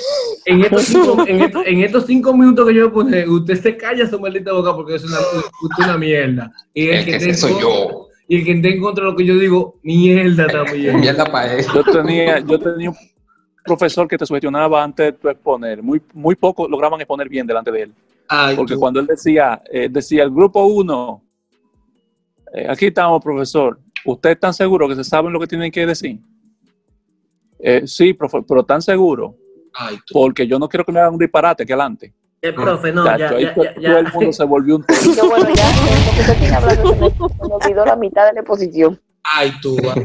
En 0.45 0.61
estos, 0.63 0.85
cinco, 0.85 1.25
en, 1.27 1.41
estos, 1.41 1.67
en 1.67 1.81
estos 1.81 2.05
cinco 2.07 2.35
minutos 2.35 2.67
que 2.67 2.73
yo 2.73 2.91
puse, 2.91 3.29
usted 3.29 3.61
se 3.61 3.77
calla 3.77 4.09
su 4.09 4.19
maldita 4.19 4.51
boca 4.51 4.73
porque 4.73 4.95
es 4.95 5.03
una, 5.03 5.19
usted 5.19 5.77
es 5.77 5.85
una 5.85 5.97
mierda. 5.99 6.51
Y 6.73 6.87
el, 6.87 6.95
El 6.95 7.05
que 7.05 7.11
esté 7.17 7.29
en 7.29 7.35
sé 7.35 7.41
soy 7.41 7.61
yo. 7.61 8.07
Y 8.27 8.37
el 8.37 8.43
que 8.43 8.51
esté 8.53 8.69
en 8.73 8.81
contra 8.81 9.05
de 9.05 9.11
lo 9.11 9.15
que 9.15 9.25
yo 9.25 9.37
digo, 9.37 9.75
mierda 9.83 10.47
también. 10.47 10.99
Mierda 10.99 11.25
para 11.25 11.53
eso. 11.53 11.71
Yo 11.71 11.83
tenía, 11.83 12.39
yo 12.39 12.57
tenía 12.57 12.89
un 12.89 12.97
profesor 13.63 14.07
que 14.07 14.17
te 14.17 14.25
sugestionaba 14.25 14.83
antes 14.83 15.05
de 15.05 15.13
tu 15.13 15.29
exponer. 15.29 15.83
Muy, 15.83 16.01
muy 16.15 16.33
poco 16.33 16.67
lograban 16.67 16.99
exponer 16.99 17.29
bien 17.29 17.45
delante 17.45 17.71
de 17.71 17.83
él. 17.83 17.93
Ay, 18.29 18.55
Porque 18.55 18.73
tú. 18.75 18.79
cuando 18.79 18.99
él 18.99 19.07
decía, 19.07 19.61
eh, 19.71 19.87
decía 19.91 20.23
el 20.23 20.31
grupo 20.31 20.65
1, 20.65 21.23
aquí 22.69 22.87
estamos, 22.87 23.21
profesor. 23.23 23.79
¿Ustedes 24.05 24.35
están 24.35 24.53
seguros 24.53 24.89
que 24.89 24.95
se 24.95 25.03
saben 25.03 25.31
lo 25.31 25.39
que 25.39 25.47
tienen 25.47 25.71
que 25.71 25.85
decir? 25.85 26.19
Eh, 27.59 27.83
sí, 27.87 28.13
profe, 28.13 28.41
pero 28.47 28.63
tan 28.65 28.81
seguro, 28.81 29.35
Ay, 29.73 29.97
porque 30.11 30.45
yo 30.45 30.59
no 30.59 30.67
quiero 30.67 30.83
que 30.85 30.91
me 30.91 30.99
hagan 30.99 31.13
un 31.13 31.19
disparate 31.19 31.63
aquí 31.63 31.71
adelante. 31.71 32.13
El 32.41 32.53
profe, 32.53 32.91
no, 32.91 33.05
ya, 33.05 33.17
ya, 33.17 33.39
ya, 33.39 33.53
todo 33.53 33.97
el 33.99 34.11
mundo 34.11 34.33
se 34.33 34.43
volvió 34.43 34.75
un 34.75 34.85
yo, 35.15 35.29
bueno, 35.29 35.47
ya, 35.55 35.69
eh, 35.69 36.05
lo 36.05 36.11
que 36.13 36.19
usted 36.21 36.37
tiene 36.39 36.55
hablando 36.55 36.89
se 36.89 36.95
me, 36.99 37.09
se 37.09 37.47
me 37.47 37.53
olvidó 37.53 37.85
la 37.85 37.95
mitad 37.95 38.25
de 38.27 38.33
la 38.33 38.39
exposición. 38.41 39.01
Ay, 39.23 39.53
tú. 39.61 39.77
va. 39.77 39.95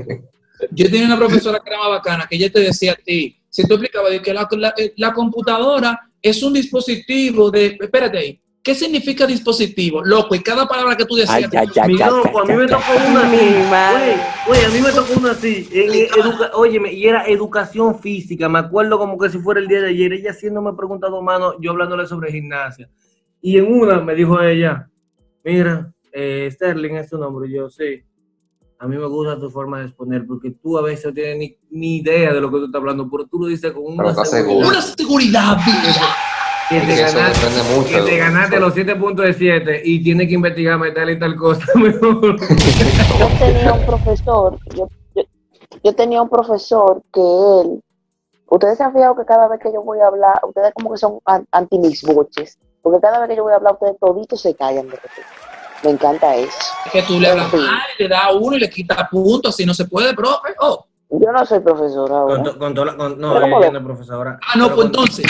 Yo 0.71 0.85
tenía 0.89 1.07
una 1.07 1.17
profesora 1.17 1.59
que 1.59 1.71
era 1.71 1.79
más 1.81 1.89
bacana, 1.91 2.27
que 2.31 2.37
ella 2.37 2.53
te 2.53 2.61
decía 2.61 2.93
a 2.93 2.97
ti, 2.97 3.37
si 3.49 3.67
tú 3.67 3.75
explicabas 3.75 4.13
de 4.13 4.23
que 4.23 4.33
la, 4.33 4.47
la- 4.53 4.75
la 4.97 5.13
computadora 5.13 6.08
es 6.23 6.43
un 6.43 6.53
dispositivo 6.53 7.51
de... 7.51 7.77
Espérate 7.81 8.19
ahí. 8.19 8.41
¿Qué 8.63 8.75
significa 8.75 9.27
dispositivo? 9.27 10.05
Loco, 10.05 10.35
y 10.35 10.41
cada 10.41 10.67
palabra 10.67 10.95
que 10.97 11.07
tú 11.07 11.15
decías... 11.15 11.51
ay, 11.55 11.67
Mi 11.87 12.03
ay, 12.03 12.11
loco, 12.11 12.41
a 12.41 12.45
mí 12.45 12.55
me 12.55 12.67
tocó 12.67 12.93
una 13.11 13.27
así. 13.27 13.39
Güey, 14.47 14.65
a 14.65 14.69
mí 14.69 14.81
me 14.81 14.91
tocó 14.93 15.19
una 15.19 15.31
así. 15.31 15.69
En 15.73 15.91
educa- 15.93 16.51
óyeme, 16.55 16.93
y 16.93 17.07
era 17.07 17.25
educación 17.27 17.99
física. 17.99 18.49
Me 18.49 18.59
acuerdo 18.59 18.99
como 18.99 19.17
que 19.17 19.31
si 19.31 19.39
fuera 19.39 19.61
el 19.61 19.69
día 19.69 19.81
de 19.81 19.89
ayer. 19.89 20.13
Ella 20.13 20.33
haciéndome 20.33 20.75
preguntas 20.75 21.11
dos 21.11 21.23
manos, 21.23 21.55
yo 21.61 21.71
hablándole 21.71 22.07
sobre 22.07 22.31
gimnasia. 22.31 22.91
Y 23.41 23.57
en 23.57 23.73
una 23.73 24.01
me 24.01 24.15
dijo 24.15 24.39
ella, 24.43 24.91
mira, 25.45 25.91
eh, 26.13 26.49
Sterling 26.53 26.97
es 26.97 27.09
tu 27.09 27.17
nombre. 27.17 27.49
Y 27.49 27.55
yo, 27.55 27.71
sí. 27.71 28.03
A 28.81 28.87
mí 28.87 28.97
me 28.97 29.07
gusta 29.07 29.39
tu 29.41 29.51
forma 29.51 29.81
de 29.81 29.87
exponer, 29.87 30.25
porque 30.27 30.53
tú 30.53 30.79
a 30.79 30.83
veces 30.83 31.07
no 31.07 31.13
tienes 31.13 31.37
ni, 31.39 31.57
ni 31.71 31.97
idea 31.97 32.33
de 32.33 32.41
lo 32.41 32.49
que 32.51 32.59
tú 32.59 32.65
estás 32.67 32.79
hablando, 32.81 33.09
pero 33.11 33.27
tú 33.27 33.41
lo 33.41 33.47
dices 33.49 33.73
con 33.73 33.83
una 33.85 34.15
seguridad 34.15 34.25
seguro. 34.31 34.69
Una 34.69 34.81
seguridad, 34.83 35.57
que 36.69 36.81
te 36.83 36.97
ganaste, 37.03 37.47
mucho. 37.75 37.89
que 37.89 38.01
te 38.03 38.17
ganaste 38.19 38.61
los 38.61 38.75
7 38.75 38.95
puntos 38.97 39.25
de 39.27 39.33
7 39.33 39.83
y 39.85 40.03
tienes 40.05 40.29
que 40.29 40.35
investigar, 40.35 40.79
meterle 40.79 41.17
tal 41.17 41.35
cosa 41.37 41.65
mejor. 41.75 42.37
Yo 43.19 43.29
tenía 43.41 43.73
un 43.73 43.85
profesor, 43.87 44.59
yo, 44.77 44.89
yo, 45.17 45.23
yo 45.83 45.95
tenía 45.97 46.23
un 46.23 46.29
profesor 46.29 47.03
que 47.13 47.21
él, 47.21 47.83
ustedes 48.47 48.79
se 48.79 48.85
han 48.85 48.93
fijado 48.93 49.17
que 49.17 49.25
cada 49.25 49.49
vez 49.49 49.59
que 49.61 49.73
yo 49.73 49.83
voy 49.83 49.99
a 50.01 50.07
hablar, 50.07 50.39
ustedes 50.47 50.73
como 50.75 50.93
que 50.93 50.99
son 50.99 51.19
an- 51.25 51.47
anti 51.51 51.79
mis 51.79 52.03
boches, 52.05 52.57
porque 52.83 53.01
cada 53.01 53.19
vez 53.21 53.29
que 53.31 53.37
yo 53.37 53.43
voy 53.43 53.55
a 53.55 53.57
hablar, 53.57 53.73
ustedes 53.73 53.99
toditos 53.99 54.41
se 54.41 54.55
callan 54.55 54.87
de 54.87 54.93
repente. 54.93 55.23
Me 55.85 55.91
encanta 55.91 56.35
eso. 56.37 56.59
Es 56.87 56.93
que 56.93 57.03
tú 57.03 57.21
le 57.21 57.29
hablas 57.29 57.53
mal, 57.53 57.79
le 57.99 58.09
das 58.09 58.25
a 58.25 58.33
uno 58.33 58.57
y 58.57 58.61
le 58.61 58.69
quitas 58.71 59.09
puntos, 59.09 59.55
así 59.55 59.65
no 59.65 59.73
se 59.75 59.85
puede, 59.85 60.13
profe. 60.15 60.55
Oh. 60.61 60.85
Yo 61.11 61.33
no 61.33 61.47
soy 61.47 61.61
profesora 61.61 62.21
Con, 62.21 62.31
ahora. 62.39 62.43
to- 62.43 62.59
con 62.59 62.75
toda 62.75 62.87
la- 62.89 62.97
con- 62.97 63.19
no, 63.19 63.41
no 63.41 63.63
es 63.65 63.83
profesora. 63.85 64.39
Ah, 64.43 64.59
no, 64.59 64.65
pues 64.67 64.77
con- 64.77 64.87
entonces, 64.87 65.27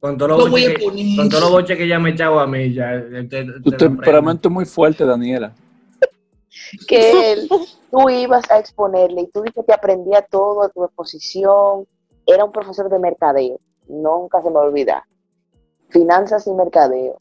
Con, 0.00 0.10
con 0.10 0.18
todos 0.18 0.30
los 0.38 0.50
boches 0.50 0.78
que, 0.78 1.16
con 1.16 1.28
todos 1.28 1.42
los 1.42 1.50
boches 1.50 1.76
que 1.78 1.88
ya 1.88 1.98
me 1.98 2.10
he 2.10 2.12
echado 2.12 2.38
a 2.38 2.46
mí, 2.46 2.72
ya. 2.72 2.94
eh, 2.94 3.26
te- 3.28 3.44
te- 3.44 3.60
Tu 3.62 3.72
temperamento 3.72 4.48
es 4.48 4.52
muy 4.54 4.64
fuerte, 4.64 5.04
Daniela. 5.04 5.52
que 6.86 7.32
él, 7.32 7.48
tú 7.90 8.08
ibas 8.10 8.48
a 8.50 8.58
exponerle 8.58 9.22
y 9.22 9.26
tú 9.28 9.42
dices 9.42 9.64
que 9.66 9.72
aprendía 9.72 10.22
todo 10.22 10.62
a 10.64 10.68
tu 10.68 10.84
exposición. 10.84 11.86
Era 12.26 12.44
un 12.44 12.52
profesor 12.52 12.88
de 12.90 12.98
mercadeo, 12.98 13.58
nunca 13.88 14.42
se 14.42 14.50
me 14.50 14.58
olvida. 14.58 15.06
Finanzas 15.90 16.46
y 16.46 16.52
mercadeo. 16.52 17.20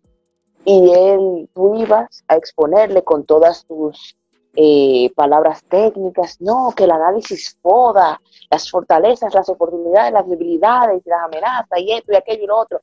Y 0.65 0.91
él, 0.91 1.49
tú 1.53 1.75
ibas 1.75 2.23
a 2.27 2.35
exponerle 2.35 3.03
con 3.03 3.23
todas 3.23 3.65
tus 3.65 4.17
eh, 4.55 5.11
palabras 5.15 5.63
técnicas, 5.69 6.39
no, 6.39 6.73
que 6.75 6.85
el 6.85 6.91
análisis 6.91 7.57
FODA, 7.61 8.19
las 8.49 8.71
fortalezas, 8.71 9.33
las 9.33 9.49
oportunidades, 9.49 10.13
las 10.13 10.27
debilidades, 10.27 11.01
las 11.05 11.23
amenazas, 11.25 11.79
y 11.79 11.91
esto 11.91 12.13
y 12.13 12.15
aquello 12.15 12.43
y 12.43 12.47
lo 12.47 12.57
otro. 12.57 12.81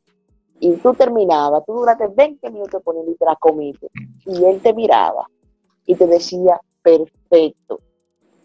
Y 0.61 0.77
tú 0.77 0.95
terminabas, 0.95 1.65
tú 1.67 1.73
duraste 1.73 2.09
20 2.09 2.51
minutos 2.51 2.83
poniendo 2.85 3.11
y 3.11 3.17
te 3.17 3.25
la 3.25 3.37
comiste. 3.37 3.89
Y 4.27 4.45
él 4.45 4.61
te 4.61 4.73
miraba 4.75 5.27
y 5.87 5.95
te 5.95 6.07
decía, 6.07 6.61
perfecto. 6.83 7.81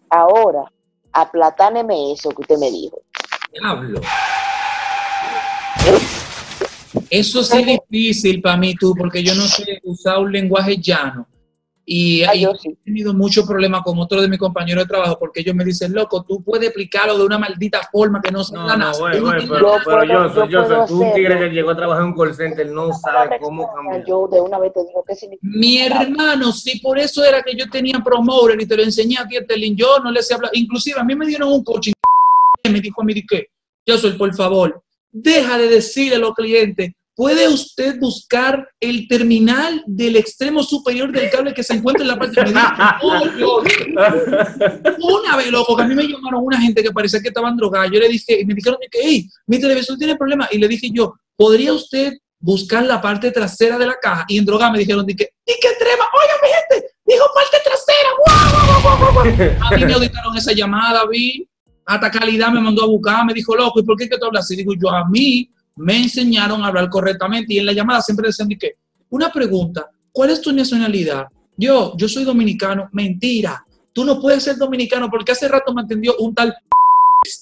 Ahora, 0.10 0.64
aplatáneme 1.12 2.14
eso 2.14 2.30
que 2.30 2.42
usted 2.42 2.58
me 2.58 2.72
dijo. 2.72 3.02
Diablo. 3.52 4.02
Eso 7.10 7.44
sí 7.44 7.58
es 7.60 7.80
difícil 7.90 8.42
para 8.42 8.58
mí, 8.58 8.76
tú, 8.76 8.94
porque 8.98 9.24
yo 9.24 9.34
no 9.36 9.44
sé 9.44 9.80
usar 9.84 10.20
un 10.20 10.32
lenguaje 10.32 10.78
llano. 10.78 11.28
Y, 11.90 12.22
Ah, 12.26 12.36
y 12.36 12.44
he 12.44 12.50
tenido 12.84 13.14
muchos 13.14 13.48
problemas 13.48 13.82
con 13.82 13.98
otro 13.98 14.22
de 14.22 14.28
mis 14.28 14.38
compañeros 14.38 14.84
de 14.84 14.90
trabajo 14.90 15.18
porque 15.18 15.40
ellos 15.40 15.56
me 15.56 15.64
dicen, 15.64 15.94
loco, 15.94 16.22
tú 16.28 16.44
puedes 16.44 16.68
explicarlo 16.68 17.18
de 17.18 17.24
una 17.24 17.38
maldita 17.40 17.80
forma 17.90 18.20
que 18.22 18.30
no 18.30 18.44
sea 18.44 18.60
No, 18.60 18.68
la 18.68 18.76
no, 18.76 18.92
pero, 19.10 19.14
Yo 19.18 19.22
nada". 19.24 19.38
pero 19.48 19.80
puedo- 19.86 20.04
yo 20.04 20.34
soy, 20.34 20.50
yo 20.50 20.68
yo 20.70 20.86
soy 20.86 20.98
un 21.08 21.14
tigre 21.14 21.40
que 21.40 21.46
llegó 21.50 21.70
a 21.70 21.78
trabajar 21.78 22.04
en 22.04 22.10
un 22.10 22.18
call 22.18 22.36
center, 22.36 22.68
no 22.70 22.92
sabe 22.92 23.40
cómo 23.40 23.74
cambiar. 23.74 24.04
Yo 24.06 24.28
de 24.30 24.42
una 24.42 24.60
vez 24.60 24.74
te 24.74 24.82
digo 24.86 25.02
qué 25.08 25.16
significa. 25.16 25.48
Mi 25.58 25.78
hermano, 25.80 26.52
sí, 26.52 26.78
por 26.82 27.00
eso 27.00 27.24
era 27.24 27.42
que 27.42 27.56
yo 27.56 27.70
tenía 27.70 28.00
promoter 28.04 28.62
y 28.62 28.66
te 28.66 28.76
lo 28.76 28.84
enseñé 28.84 29.16
a 29.20 29.26
ti, 29.26 29.38
Estelín. 29.38 29.78
Yo 29.78 30.00
no 30.04 30.12
le 30.12 30.22
sé 30.22 30.34
hablar. 30.34 30.52
Inclusive 30.56 31.00
a 31.00 31.06
mí 31.06 31.16
me 31.16 31.26
dieron 31.26 31.54
un 31.54 31.64
coaching. 31.64 31.94
Me 32.70 32.82
dijo 32.82 33.02
a 33.02 33.06
mí, 33.06 33.14
¿de 33.14 33.24
qué? 33.26 33.46
Yo 33.86 33.98
soy, 33.98 34.12
por 34.18 34.36
favor, 34.36 34.84
deja 35.12 35.58
de 35.58 35.68
decirle 35.68 36.16
a 36.16 36.20
los 36.20 36.34
clientes, 36.34 36.92
¿puede 37.18 37.48
usted 37.50 37.98
buscar 38.00 38.70
el 38.80 39.08
terminal 39.08 39.84
del 39.88 40.18
extremo 40.18 40.62
superior 40.62 41.12
del 41.12 41.32
cable 41.32 41.54
que 41.54 41.64
se 41.64 41.74
encuentra 41.74 42.04
en 42.04 42.10
la 42.10 42.20
parte 42.20 42.44
de 42.44 42.52
Una 45.00 45.36
vez, 45.36 45.52
loco, 45.52 45.76
que 45.76 45.82
a 45.82 45.88
mí 45.88 45.96
me 45.96 46.08
llamaron 46.08 46.44
una 46.44 46.62
gente 46.62 46.84
que 46.84 46.92
parecía 46.92 47.20
que 47.20 47.30
estaban 47.30 47.58
drogados. 47.58 47.92
Yo 47.92 48.00
le 48.00 48.08
dije, 48.08 48.40
y 48.40 48.46
me 48.46 48.54
dijeron 48.54 48.78
que, 48.80 49.00
hey, 49.02 49.28
mi 49.48 49.60
televisor 49.60 49.98
tiene 49.98 50.16
problemas. 50.16 50.50
Y 50.52 50.60
le 50.60 50.68
dije 50.68 50.90
yo, 50.94 51.16
¿podría 51.36 51.74
usted 51.74 52.14
buscar 52.40 52.86
la 52.86 53.02
parte 53.02 53.32
trasera 53.32 53.80
de 53.80 53.88
la 53.88 53.96
caja? 54.00 54.26
Y 54.28 54.38
en 54.38 54.46
droga 54.46 54.70
me 54.70 54.78
dijeron, 54.78 55.04
dije, 55.04 55.32
¿y 55.44 55.54
qué 55.60 55.70
trema? 55.80 56.06
Oiga, 56.14 56.34
mi 56.44 56.50
gente, 56.50 56.94
dijo 57.04 57.26
parte 57.34 57.58
trasera. 57.64 58.10
¡Guau, 58.26 58.52
guau, 58.52 58.82
guau, 58.82 58.98
guau, 59.00 59.14
guau! 59.14 59.26
A 59.62 59.76
mí 59.76 59.86
me 59.86 59.94
auditaron 59.94 60.38
esa 60.38 60.54
llamada, 60.54 61.04
vi. 61.10 61.50
Hasta 61.88 62.12
calidad 62.12 62.52
me 62.52 62.60
mandó 62.60 62.84
a 62.84 62.88
buscar, 62.88 63.26
me 63.26 63.34
dijo, 63.34 63.56
loco, 63.56 63.80
¿y 63.80 63.84
por 63.84 63.98
qué 63.98 64.08
que 64.10 64.18
tú 64.18 64.26
hablas 64.26 64.44
así? 64.46 64.56
Digo, 64.58 64.74
yo 64.80 64.90
a 64.90 65.08
mí 65.08 65.50
me 65.78 65.98
enseñaron 65.98 66.64
a 66.64 66.68
hablar 66.68 66.90
correctamente 66.90 67.54
y 67.54 67.60
en 67.60 67.66
la 67.66 67.72
llamada 67.74 68.02
siempre 68.02 68.28
decían, 68.28 68.48
dije, 68.50 68.76
una 69.10 69.32
pregunta, 69.32 69.90
¿cuál 70.12 70.32
es 70.32 70.42
tu 70.42 70.52
nacionalidad? 70.52 71.28
Yo, 71.56 71.96
yo 71.98 72.08
soy 72.10 72.24
dominicano. 72.24 72.90
Mentira. 72.92 73.64
Tú 73.94 74.04
no 74.06 74.20
puedes 74.20 74.44
ser 74.44 74.58
dominicano 74.58 75.10
porque 75.10 75.32
hace 75.32 75.48
rato 75.48 75.74
me 75.74 75.82
atendió 75.82 76.16
un 76.20 76.36
tal. 76.36 76.54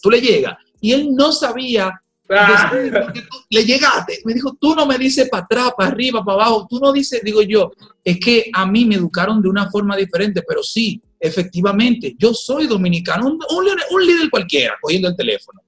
Tú 0.01 0.09
le 0.09 0.21
llegas 0.21 0.55
y 0.79 0.91
él 0.93 1.13
no 1.15 1.31
sabía. 1.31 1.91
que 2.27 3.21
tú- 3.21 3.39
le 3.51 3.65
llegaste. 3.65 4.19
Me 4.25 4.33
dijo, 4.33 4.55
tú 4.59 4.73
no 4.73 4.85
me 4.87 4.97
dices 4.97 5.29
para 5.29 5.43
atrás, 5.43 5.71
para 5.77 5.89
arriba, 5.91 6.23
para 6.23 6.43
abajo. 6.43 6.65
Tú 6.69 6.79
no 6.79 6.91
dices, 6.91 7.21
digo 7.23 7.41
yo, 7.43 7.71
es 8.03 8.19
que 8.19 8.49
a 8.53 8.65
mí 8.65 8.83
me 8.85 8.95
educaron 8.95 9.41
de 9.41 9.49
una 9.49 9.69
forma 9.69 9.95
diferente, 9.95 10.41
pero 10.47 10.63
sí, 10.63 10.99
efectivamente, 11.19 12.15
yo 12.17 12.33
soy 12.33 12.67
dominicano, 12.67 13.27
un, 13.27 13.33
un 13.33 13.65
líder- 13.65 13.85
un 13.91 14.05
líder 14.05 14.29
cualquiera, 14.29 14.75
cogiendo 14.81 15.07
el 15.09 15.15
teléfono. 15.15 15.61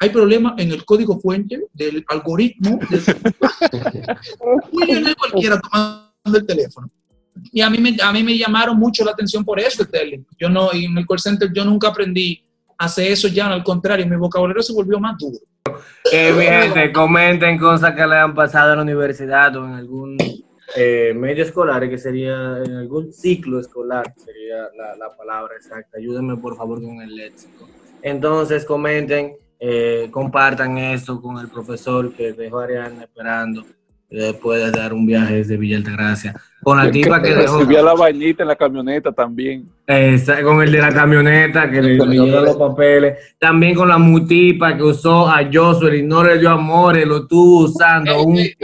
Hay 0.00 0.10
problemas 0.10 0.54
en 0.58 0.70
el 0.72 0.84
código 0.84 1.18
fuente 1.18 1.60
del 1.72 2.04
algoritmo. 2.08 2.78
un 4.40 4.86
líder 4.86 5.16
cualquiera 5.16 5.60
tomando 5.60 6.38
el 6.38 6.46
teléfono. 6.46 6.88
Y 7.52 7.60
a 7.60 7.70
mí, 7.70 7.78
me, 7.78 7.96
a 8.02 8.12
mí 8.12 8.22
me 8.22 8.36
llamaron 8.36 8.76
mucho 8.76 9.04
la 9.04 9.12
atención 9.12 9.44
por 9.44 9.58
eso, 9.60 9.84
Sterling. 9.84 10.24
Yo 10.38 10.48
no, 10.48 10.70
y 10.72 10.84
en 10.86 10.98
el 10.98 11.06
call 11.06 11.18
center 11.20 11.50
yo 11.52 11.64
nunca 11.64 11.88
aprendí 11.88 12.44
a 12.76 12.84
hacer 12.84 13.10
eso 13.12 13.28
ya, 13.28 13.46
al 13.52 13.62
contrario, 13.64 14.06
mi 14.06 14.16
vocabulario 14.16 14.62
se 14.62 14.72
volvió 14.72 14.98
más 15.00 15.16
duro. 15.18 15.38
Eh, 16.12 16.32
mi 16.32 16.44
gente, 16.44 16.92
comenten 16.92 17.58
cosas 17.58 17.94
que 17.94 18.06
le 18.06 18.16
han 18.16 18.34
pasado 18.34 18.70
en 18.72 18.76
la 18.78 18.82
universidad 18.82 19.54
o 19.56 19.66
en 19.66 19.72
algún 19.74 20.16
eh, 20.76 21.12
medio 21.14 21.44
escolar, 21.44 21.88
que 21.88 21.98
sería 21.98 22.62
en 22.64 22.72
algún 22.74 23.12
ciclo 23.12 23.60
escolar, 23.60 24.14
sería 24.16 24.68
la, 24.76 24.96
la 24.96 25.16
palabra 25.16 25.54
exacta. 25.56 25.98
Ayúdenme 25.98 26.36
por 26.36 26.56
favor 26.56 26.82
con 26.82 27.00
el 27.00 27.14
léxico. 27.14 27.68
Entonces, 28.02 28.64
comenten, 28.64 29.36
eh, 29.58 30.08
compartan 30.10 30.78
esto 30.78 31.20
con 31.20 31.38
el 31.38 31.48
profesor 31.48 32.12
que 32.12 32.32
dejó 32.32 32.60
a 32.60 32.64
Ariana 32.64 33.02
esperando 33.02 33.64
después 34.10 34.62
de 34.64 34.70
dar 34.70 34.92
un 34.92 35.06
viaje 35.06 35.36
desde 35.36 35.56
Villa 35.56 35.76
Altagracia. 35.76 36.34
Con 36.62 36.76
la 36.78 36.90
tipa 36.90 37.22
que 37.22 37.34
dejó. 37.34 37.58
Recibía 37.58 37.82
la 37.82 37.94
vainita 37.94 38.42
en 38.42 38.48
la 38.48 38.56
camioneta 38.56 39.12
también. 39.12 39.68
Esa- 39.86 40.42
con 40.42 40.60
el 40.62 40.72
de 40.72 40.78
la 40.78 40.92
camioneta 40.92 41.70
que 41.70 41.80
le, 41.80 41.96
le 41.96 42.06
llevó 42.06 42.40
los 42.40 42.56
papeles. 42.56 43.18
También 43.38 43.74
con 43.74 43.88
la 43.88 43.98
mutipa 43.98 44.76
que 44.76 44.82
usó 44.82 45.28
a 45.28 45.48
Josué 45.52 45.98
y 45.98 46.02
no 46.02 46.24
le 46.24 46.38
dio 46.38 46.50
amores, 46.50 47.06
lo 47.06 47.18
estuvo 47.18 47.60
usando. 47.64 48.10
Eh, 48.10 48.16
un 48.24 48.38
eh, 48.38 48.56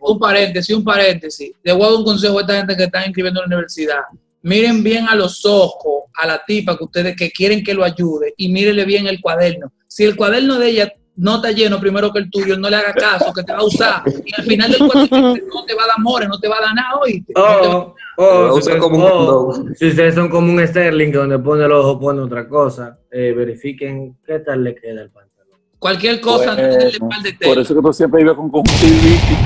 un 0.00 0.18
paréntesis, 0.18 0.74
un 0.74 0.84
paréntesis. 0.84 1.52
Le 1.62 1.72
voy 1.72 1.82
a 1.82 1.86
dar 1.86 1.94
un 1.98 2.04
consejo 2.04 2.38
a 2.38 2.40
esta 2.40 2.56
gente 2.56 2.76
que 2.76 2.84
está 2.84 3.04
inscribiendo 3.04 3.40
en 3.42 3.50
la 3.50 3.56
universidad. 3.56 4.00
Miren 4.42 4.82
bien 4.82 5.06
a 5.08 5.14
los 5.14 5.44
ojos 5.44 6.04
a 6.16 6.26
la 6.26 6.42
tipa 6.46 6.78
que 6.78 6.84
ustedes 6.84 7.14
que 7.16 7.30
quieren 7.30 7.62
que 7.62 7.74
lo 7.74 7.84
ayude 7.84 8.32
y 8.36 8.50
mírenle 8.50 8.84
bien 8.84 9.06
el 9.06 9.20
cuaderno. 9.20 9.70
Si 9.86 10.04
el 10.04 10.16
cuaderno 10.16 10.58
de 10.58 10.68
ella 10.68 10.92
no 11.18 11.36
está 11.36 11.50
lleno 11.50 11.78
primero 11.80 12.12
que 12.12 12.20
el 12.20 12.30
tuyo, 12.30 12.56
no 12.56 12.70
le 12.70 12.76
haga 12.76 12.94
caso, 12.94 13.32
que 13.32 13.42
te 13.42 13.52
va 13.52 13.58
a 13.58 13.64
usar. 13.64 14.02
Y 14.24 14.34
al 14.40 14.46
final 14.46 14.70
del 14.72 14.78
cuatrimestre 14.80 15.44
no 15.54 15.64
te 15.64 15.74
va 15.74 15.84
a 15.84 15.86
dar 15.88 15.96
amores, 15.98 16.28
no 16.28 16.38
te 16.38 16.48
va 16.48 16.58
a 16.58 16.60
dar 16.62 16.74
nada, 16.74 16.96
oíste. 17.00 17.32
No 17.36 17.94
Oh, 18.20 18.54
oh, 18.54 18.60
si, 18.60 18.76
como 18.78 18.96
un 18.96 19.04
oh, 19.04 19.64
si 19.76 19.90
ustedes 19.90 20.16
son 20.16 20.28
como 20.28 20.52
un 20.52 20.66
Sterling 20.66 21.12
que 21.12 21.18
donde 21.18 21.38
pone 21.38 21.64
el 21.64 21.70
ojo 21.70 22.00
pone 22.00 22.20
otra 22.20 22.48
cosa, 22.48 22.98
eh, 23.12 23.32
verifiquen 23.32 24.16
qué 24.26 24.40
tal 24.40 24.64
le 24.64 24.74
queda 24.74 25.02
el 25.02 25.10
pantalón. 25.10 25.60
Cualquier 25.78 26.20
cosa, 26.20 26.56
no 26.56 26.62
denle 26.62 26.98
par 26.98 27.22
de 27.22 27.30
Por 27.34 27.38
tela. 27.38 27.60
eso 27.62 27.76
que 27.76 27.80
tú 27.80 27.92
siempre 27.92 28.22
ibas 28.22 28.34
con 28.34 28.50
conjuntivitis. 28.50 29.38